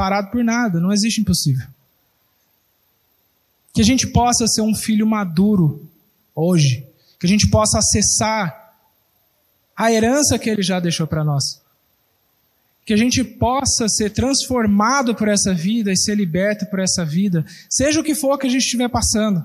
parado 0.00 0.30
por 0.30 0.42
nada, 0.42 0.80
não 0.80 0.90
existe 0.90 1.20
impossível. 1.20 1.66
Que 3.74 3.82
a 3.82 3.84
gente 3.84 4.06
possa 4.06 4.46
ser 4.46 4.62
um 4.62 4.74
filho 4.74 5.06
maduro 5.06 5.86
hoje, 6.34 6.86
que 7.18 7.26
a 7.26 7.28
gente 7.28 7.46
possa 7.50 7.80
acessar 7.80 8.72
a 9.76 9.92
herança 9.92 10.38
que 10.38 10.48
ele 10.48 10.62
já 10.62 10.80
deixou 10.80 11.06
para 11.06 11.22
nós. 11.22 11.60
Que 12.86 12.94
a 12.94 12.96
gente 12.96 13.22
possa 13.22 13.90
ser 13.90 14.08
transformado 14.08 15.14
por 15.14 15.28
essa 15.28 15.52
vida 15.52 15.92
e 15.92 15.96
ser 15.98 16.14
liberto 16.14 16.64
por 16.70 16.80
essa 16.80 17.04
vida, 17.04 17.44
seja 17.68 18.00
o 18.00 18.02
que 18.02 18.14
for 18.14 18.38
que 18.38 18.46
a 18.46 18.50
gente 18.50 18.62
estiver 18.62 18.88
passando. 18.88 19.44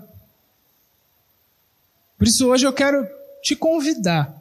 Por 2.17 2.27
isso 2.27 2.47
hoje 2.47 2.65
eu 2.65 2.71
quero 2.71 3.05
te 3.43 3.57
convidar 3.57 4.33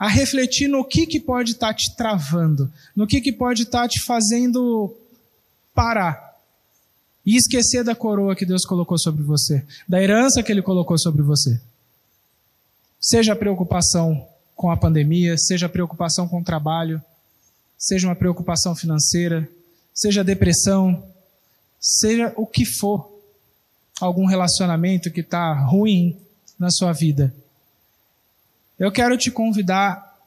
a 0.00 0.08
refletir 0.08 0.66
no 0.66 0.82
que, 0.82 1.06
que 1.06 1.20
pode 1.20 1.52
estar 1.52 1.66
tá 1.66 1.74
te 1.74 1.94
travando, 1.94 2.72
no 2.96 3.06
que, 3.06 3.20
que 3.20 3.30
pode 3.30 3.64
estar 3.64 3.82
tá 3.82 3.88
te 3.88 4.00
fazendo 4.00 4.96
parar 5.74 6.40
e 7.24 7.36
esquecer 7.36 7.84
da 7.84 7.94
coroa 7.94 8.34
que 8.34 8.46
Deus 8.46 8.64
colocou 8.64 8.98
sobre 8.98 9.22
você, 9.22 9.62
da 9.86 10.02
herança 10.02 10.42
que 10.42 10.50
Ele 10.50 10.62
colocou 10.62 10.98
sobre 10.98 11.20
você. 11.20 11.60
Seja 12.98 13.34
a 13.34 13.36
preocupação 13.36 14.26
com 14.56 14.70
a 14.70 14.76
pandemia, 14.76 15.36
seja 15.36 15.66
a 15.66 15.68
preocupação 15.68 16.26
com 16.26 16.40
o 16.40 16.44
trabalho, 16.44 17.02
seja 17.76 18.08
uma 18.08 18.16
preocupação 18.16 18.74
financeira, 18.74 19.46
seja 19.92 20.24
depressão, 20.24 21.04
seja 21.78 22.32
o 22.38 22.46
que 22.46 22.64
for, 22.64 23.20
algum 24.00 24.24
relacionamento 24.24 25.10
que 25.10 25.20
está 25.20 25.52
ruim 25.52 26.16
na 26.58 26.70
sua 26.70 26.92
vida. 26.92 27.34
Eu 28.80 28.90
quero 28.90 29.18
te 29.18 29.30
convidar 29.30 30.18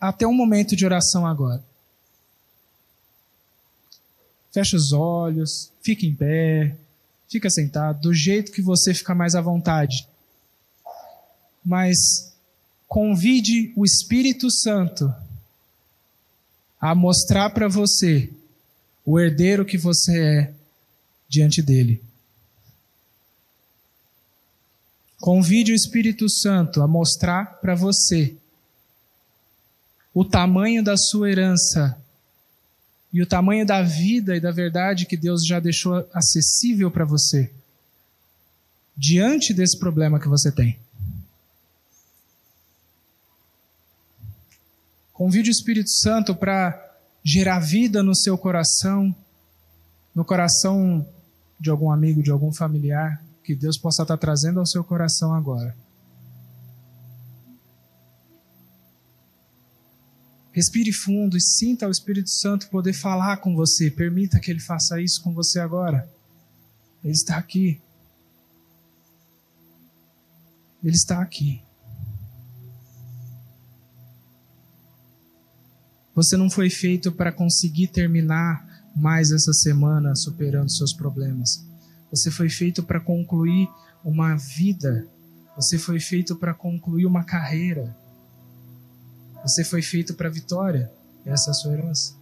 a 0.00 0.12
ter 0.12 0.24
um 0.24 0.32
momento 0.32 0.76
de 0.76 0.84
oração 0.86 1.26
agora. 1.26 1.60
Feche 4.52 4.76
os 4.76 4.92
olhos, 4.92 5.72
fique 5.82 6.06
em 6.06 6.14
pé, 6.14 6.76
fica 7.28 7.50
sentado, 7.50 8.02
do 8.02 8.14
jeito 8.14 8.52
que 8.52 8.62
você 8.62 8.94
fica 8.94 9.16
mais 9.16 9.34
à 9.34 9.40
vontade. 9.40 10.06
Mas 11.64 12.32
convide 12.86 13.72
o 13.74 13.84
Espírito 13.84 14.48
Santo 14.48 15.12
a 16.80 16.94
mostrar 16.94 17.50
para 17.50 17.66
você 17.66 18.32
o 19.04 19.18
herdeiro 19.18 19.64
que 19.64 19.76
você 19.76 20.22
é 20.22 20.54
diante 21.28 21.60
dele. 21.60 22.00
Convide 25.20 25.72
o 25.72 25.74
Espírito 25.74 26.28
Santo 26.28 26.82
a 26.82 26.86
mostrar 26.86 27.58
para 27.60 27.74
você 27.74 28.36
o 30.12 30.24
tamanho 30.24 30.82
da 30.82 30.96
sua 30.96 31.30
herança 31.30 31.98
e 33.12 33.22
o 33.22 33.26
tamanho 33.26 33.64
da 33.64 33.82
vida 33.82 34.36
e 34.36 34.40
da 34.40 34.50
verdade 34.50 35.06
que 35.06 35.16
Deus 35.16 35.44
já 35.46 35.58
deixou 35.58 36.06
acessível 36.12 36.90
para 36.90 37.04
você 37.04 37.50
diante 38.96 39.52
desse 39.52 39.78
problema 39.78 40.20
que 40.20 40.28
você 40.28 40.50
tem. 40.52 40.78
Convide 45.12 45.48
o 45.48 45.52
Espírito 45.52 45.90
Santo 45.90 46.34
para 46.34 46.82
gerar 47.24 47.58
vida 47.58 48.02
no 48.02 48.14
seu 48.14 48.36
coração, 48.36 49.14
no 50.14 50.24
coração 50.24 51.06
de 51.58 51.70
algum 51.70 51.90
amigo, 51.90 52.22
de 52.22 52.30
algum 52.30 52.52
familiar 52.52 53.25
que 53.46 53.54
Deus 53.54 53.78
possa 53.78 54.02
estar 54.02 54.16
trazendo 54.16 54.58
ao 54.58 54.66
seu 54.66 54.82
coração 54.82 55.32
agora. 55.32 55.76
Respire 60.52 60.92
fundo 60.92 61.36
e 61.36 61.40
sinta 61.40 61.86
o 61.86 61.90
Espírito 61.90 62.28
Santo 62.28 62.68
poder 62.70 62.92
falar 62.92 63.36
com 63.36 63.54
você. 63.54 63.88
Permita 63.88 64.40
que 64.40 64.50
ele 64.50 64.58
faça 64.58 65.00
isso 65.00 65.22
com 65.22 65.32
você 65.32 65.60
agora. 65.60 66.10
Ele 67.04 67.12
está 67.12 67.36
aqui. 67.36 67.80
Ele 70.82 70.96
está 70.96 71.22
aqui. 71.22 71.62
Você 76.16 76.36
não 76.36 76.50
foi 76.50 76.68
feito 76.68 77.12
para 77.12 77.30
conseguir 77.30 77.88
terminar 77.88 78.66
mais 78.96 79.30
essa 79.30 79.52
semana 79.52 80.16
superando 80.16 80.70
seus 80.70 80.92
problemas. 80.92 81.64
Você 82.10 82.30
foi 82.30 82.48
feito 82.48 82.82
para 82.82 83.00
concluir 83.00 83.68
uma 84.04 84.36
vida. 84.36 85.06
Você 85.56 85.78
foi 85.78 85.98
feito 85.98 86.36
para 86.36 86.54
concluir 86.54 87.06
uma 87.06 87.24
carreira. 87.24 87.96
Você 89.42 89.64
foi 89.64 89.82
feito 89.82 90.14
para 90.14 90.28
vitória. 90.28 90.90
Essa 91.24 91.50
é 91.50 91.52
a 91.52 91.54
sua 91.54 91.72
herança. 91.72 92.14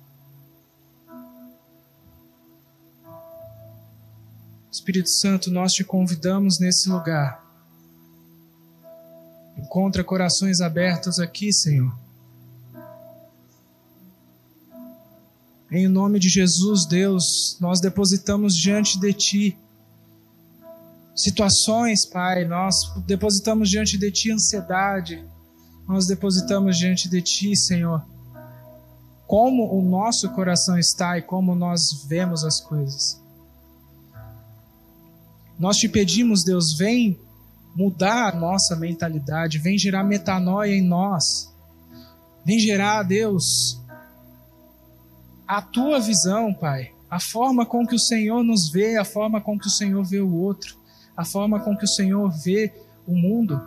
Espírito 4.70 5.08
Santo, 5.08 5.50
nós 5.50 5.72
te 5.72 5.84
convidamos 5.84 6.58
nesse 6.58 6.88
lugar. 6.88 7.42
Encontra 9.56 10.02
corações 10.02 10.60
abertos 10.60 11.18
aqui, 11.18 11.52
Senhor. 11.52 11.96
Em 15.70 15.88
nome 15.88 16.18
de 16.18 16.28
Jesus, 16.28 16.86
Deus, 16.86 17.56
nós 17.60 17.80
depositamos 17.80 18.56
diante 18.56 18.98
de 18.98 19.12
Ti 19.12 19.58
situações, 21.14 22.04
Pai, 22.04 22.44
nós 22.44 22.76
depositamos 23.06 23.70
diante 23.70 23.96
de 23.96 24.10
Ti 24.10 24.32
ansiedade, 24.32 25.24
nós 25.86 26.06
depositamos 26.06 26.76
diante 26.76 27.08
de 27.08 27.22
Ti, 27.22 27.56
Senhor, 27.56 28.04
como 29.26 29.72
o 29.72 29.82
nosso 29.82 30.30
coração 30.30 30.78
está 30.78 31.16
e 31.18 31.22
como 31.22 31.54
nós 31.54 32.04
vemos 32.08 32.44
as 32.44 32.60
coisas. 32.60 33.22
Nós 35.58 35.76
te 35.76 35.88
pedimos, 35.88 36.42
Deus, 36.42 36.76
vem 36.76 37.18
mudar 37.74 38.32
a 38.32 38.36
nossa 38.36 38.76
mentalidade, 38.76 39.58
vem 39.58 39.78
gerar 39.78 40.04
metanoia 40.04 40.74
em 40.74 40.82
nós. 40.82 41.52
Vem 42.44 42.58
gerar, 42.58 43.02
Deus, 43.02 43.80
a 45.46 45.62
tua 45.62 46.00
visão, 46.00 46.52
Pai, 46.52 46.92
a 47.08 47.20
forma 47.20 47.64
com 47.64 47.86
que 47.86 47.94
o 47.94 47.98
Senhor 47.98 48.42
nos 48.42 48.68
vê, 48.68 48.96
a 48.96 49.04
forma 49.04 49.40
com 49.40 49.58
que 49.58 49.66
o 49.66 49.70
Senhor 49.70 50.04
vê 50.04 50.20
o 50.20 50.34
outro, 50.34 50.76
a 51.16 51.24
forma 51.24 51.60
com 51.60 51.76
que 51.76 51.84
o 51.84 51.88
Senhor 51.88 52.30
vê 52.30 52.72
o 53.06 53.14
mundo. 53.14 53.60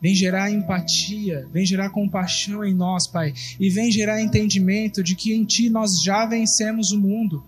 Vem 0.00 0.14
gerar 0.14 0.50
empatia, 0.50 1.48
vem 1.52 1.64
gerar 1.64 1.90
compaixão 1.90 2.64
em 2.64 2.74
nós, 2.74 3.06
Pai, 3.06 3.32
e 3.60 3.70
vem 3.70 3.90
gerar 3.90 4.20
entendimento 4.20 5.02
de 5.02 5.14
que 5.14 5.32
em 5.32 5.44
Ti 5.44 5.70
nós 5.70 6.02
já 6.02 6.26
vencemos 6.26 6.90
o 6.90 7.00
mundo. 7.00 7.44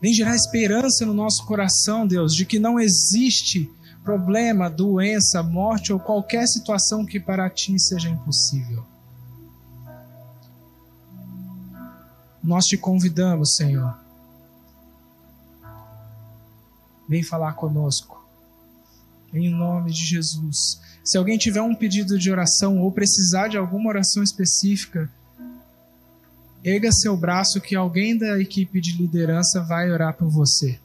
Vem 0.00 0.12
gerar 0.12 0.34
esperança 0.34 1.06
no 1.06 1.14
nosso 1.14 1.46
coração, 1.46 2.06
Deus, 2.06 2.34
de 2.34 2.44
que 2.44 2.58
não 2.58 2.78
existe 2.78 3.70
problema, 4.04 4.68
doença, 4.68 5.42
morte 5.42 5.92
ou 5.92 5.98
qualquer 5.98 6.46
situação 6.46 7.06
que 7.06 7.20
para 7.20 7.48
Ti 7.48 7.78
seja 7.78 8.08
impossível. 8.08 8.84
Nós 12.42 12.66
te 12.66 12.76
convidamos, 12.76 13.56
Senhor. 13.56 14.05
Vem 17.08 17.22
falar 17.22 17.52
conosco. 17.54 18.24
Em 19.32 19.50
nome 19.50 19.90
de 19.92 20.04
Jesus. 20.04 20.80
Se 21.04 21.16
alguém 21.18 21.38
tiver 21.38 21.62
um 21.62 21.74
pedido 21.74 22.18
de 22.18 22.30
oração 22.30 22.80
ou 22.80 22.90
precisar 22.90 23.48
de 23.48 23.56
alguma 23.56 23.88
oração 23.88 24.22
específica, 24.22 25.10
erga 26.64 26.90
seu 26.90 27.16
braço 27.16 27.60
que 27.60 27.76
alguém 27.76 28.16
da 28.16 28.40
equipe 28.40 28.80
de 28.80 28.96
liderança 28.96 29.62
vai 29.62 29.90
orar 29.90 30.14
por 30.14 30.28
você. 30.28 30.78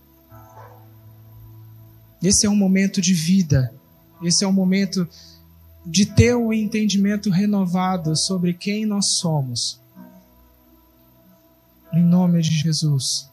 Esse 2.21 2.45
é 2.45 2.49
um 2.49 2.55
momento 2.55 3.01
de 3.01 3.13
vida. 3.13 3.73
Esse 4.21 4.43
é 4.43 4.47
um 4.47 4.53
momento 4.53 5.07
de 5.85 6.05
ter 6.05 6.35
o 6.35 6.47
um 6.47 6.53
entendimento 6.53 7.31
renovado 7.31 8.15
sobre 8.15 8.53
quem 8.53 8.85
nós 8.85 9.17
somos 9.17 9.81
em 11.93 12.03
nome 12.03 12.41
de 12.41 12.51
Jesus. 12.51 13.30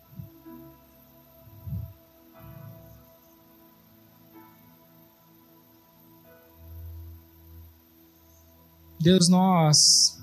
Deus, 9.09 9.27
nós 9.27 10.19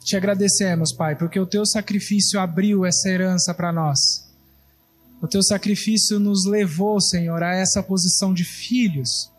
te 0.00 0.16
agradecemos, 0.16 0.92
Pai, 0.92 1.14
porque 1.14 1.38
o 1.38 1.46
teu 1.46 1.64
sacrifício 1.64 2.40
abriu 2.40 2.84
essa 2.84 3.08
herança 3.08 3.54
para 3.54 3.72
nós. 3.72 4.28
O 5.20 5.28
teu 5.28 5.40
sacrifício 5.40 6.18
nos 6.18 6.44
levou, 6.44 7.00
Senhor, 7.00 7.40
a 7.44 7.54
essa 7.54 7.80
posição 7.80 8.34
de 8.34 8.42
filhos, 8.42 9.30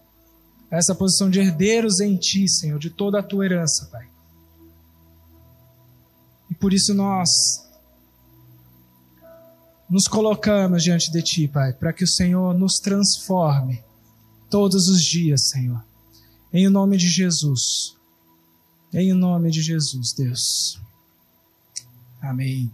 a 0.71 0.78
essa 0.78 0.95
posição 0.95 1.30
de 1.30 1.41
herdeiros 1.41 1.99
em 1.99 2.15
ti, 2.15 2.47
Senhor, 2.47 2.80
de 2.80 2.89
toda 2.89 3.19
a 3.19 3.23
tua 3.23 3.43
herança, 3.43 3.89
Pai. 3.91 4.08
E 6.49 6.56
por 6.56 6.71
isso 6.71 6.93
nós 6.93 7.67
nos 9.89 10.08
colocamos 10.08 10.82
diante 10.82 11.12
de 11.12 11.21
Ti, 11.21 11.49
Pai, 11.49 11.73
para 11.73 11.91
que 11.91 12.06
o 12.06 12.08
Senhor 12.08 12.58
nos 12.58 12.80
transforme 12.80 13.84
todos 14.49 14.88
os 14.88 15.04
dias, 15.04 15.49
Senhor. 15.49 15.84
Em 16.54 16.69
nome 16.69 16.95
de 16.95 17.10
Jesus. 17.10 18.02
Em 18.93 19.12
nome 19.12 19.49
de 19.49 19.60
Jesus, 19.60 20.13
Deus. 20.13 20.79
Amém. 22.21 22.71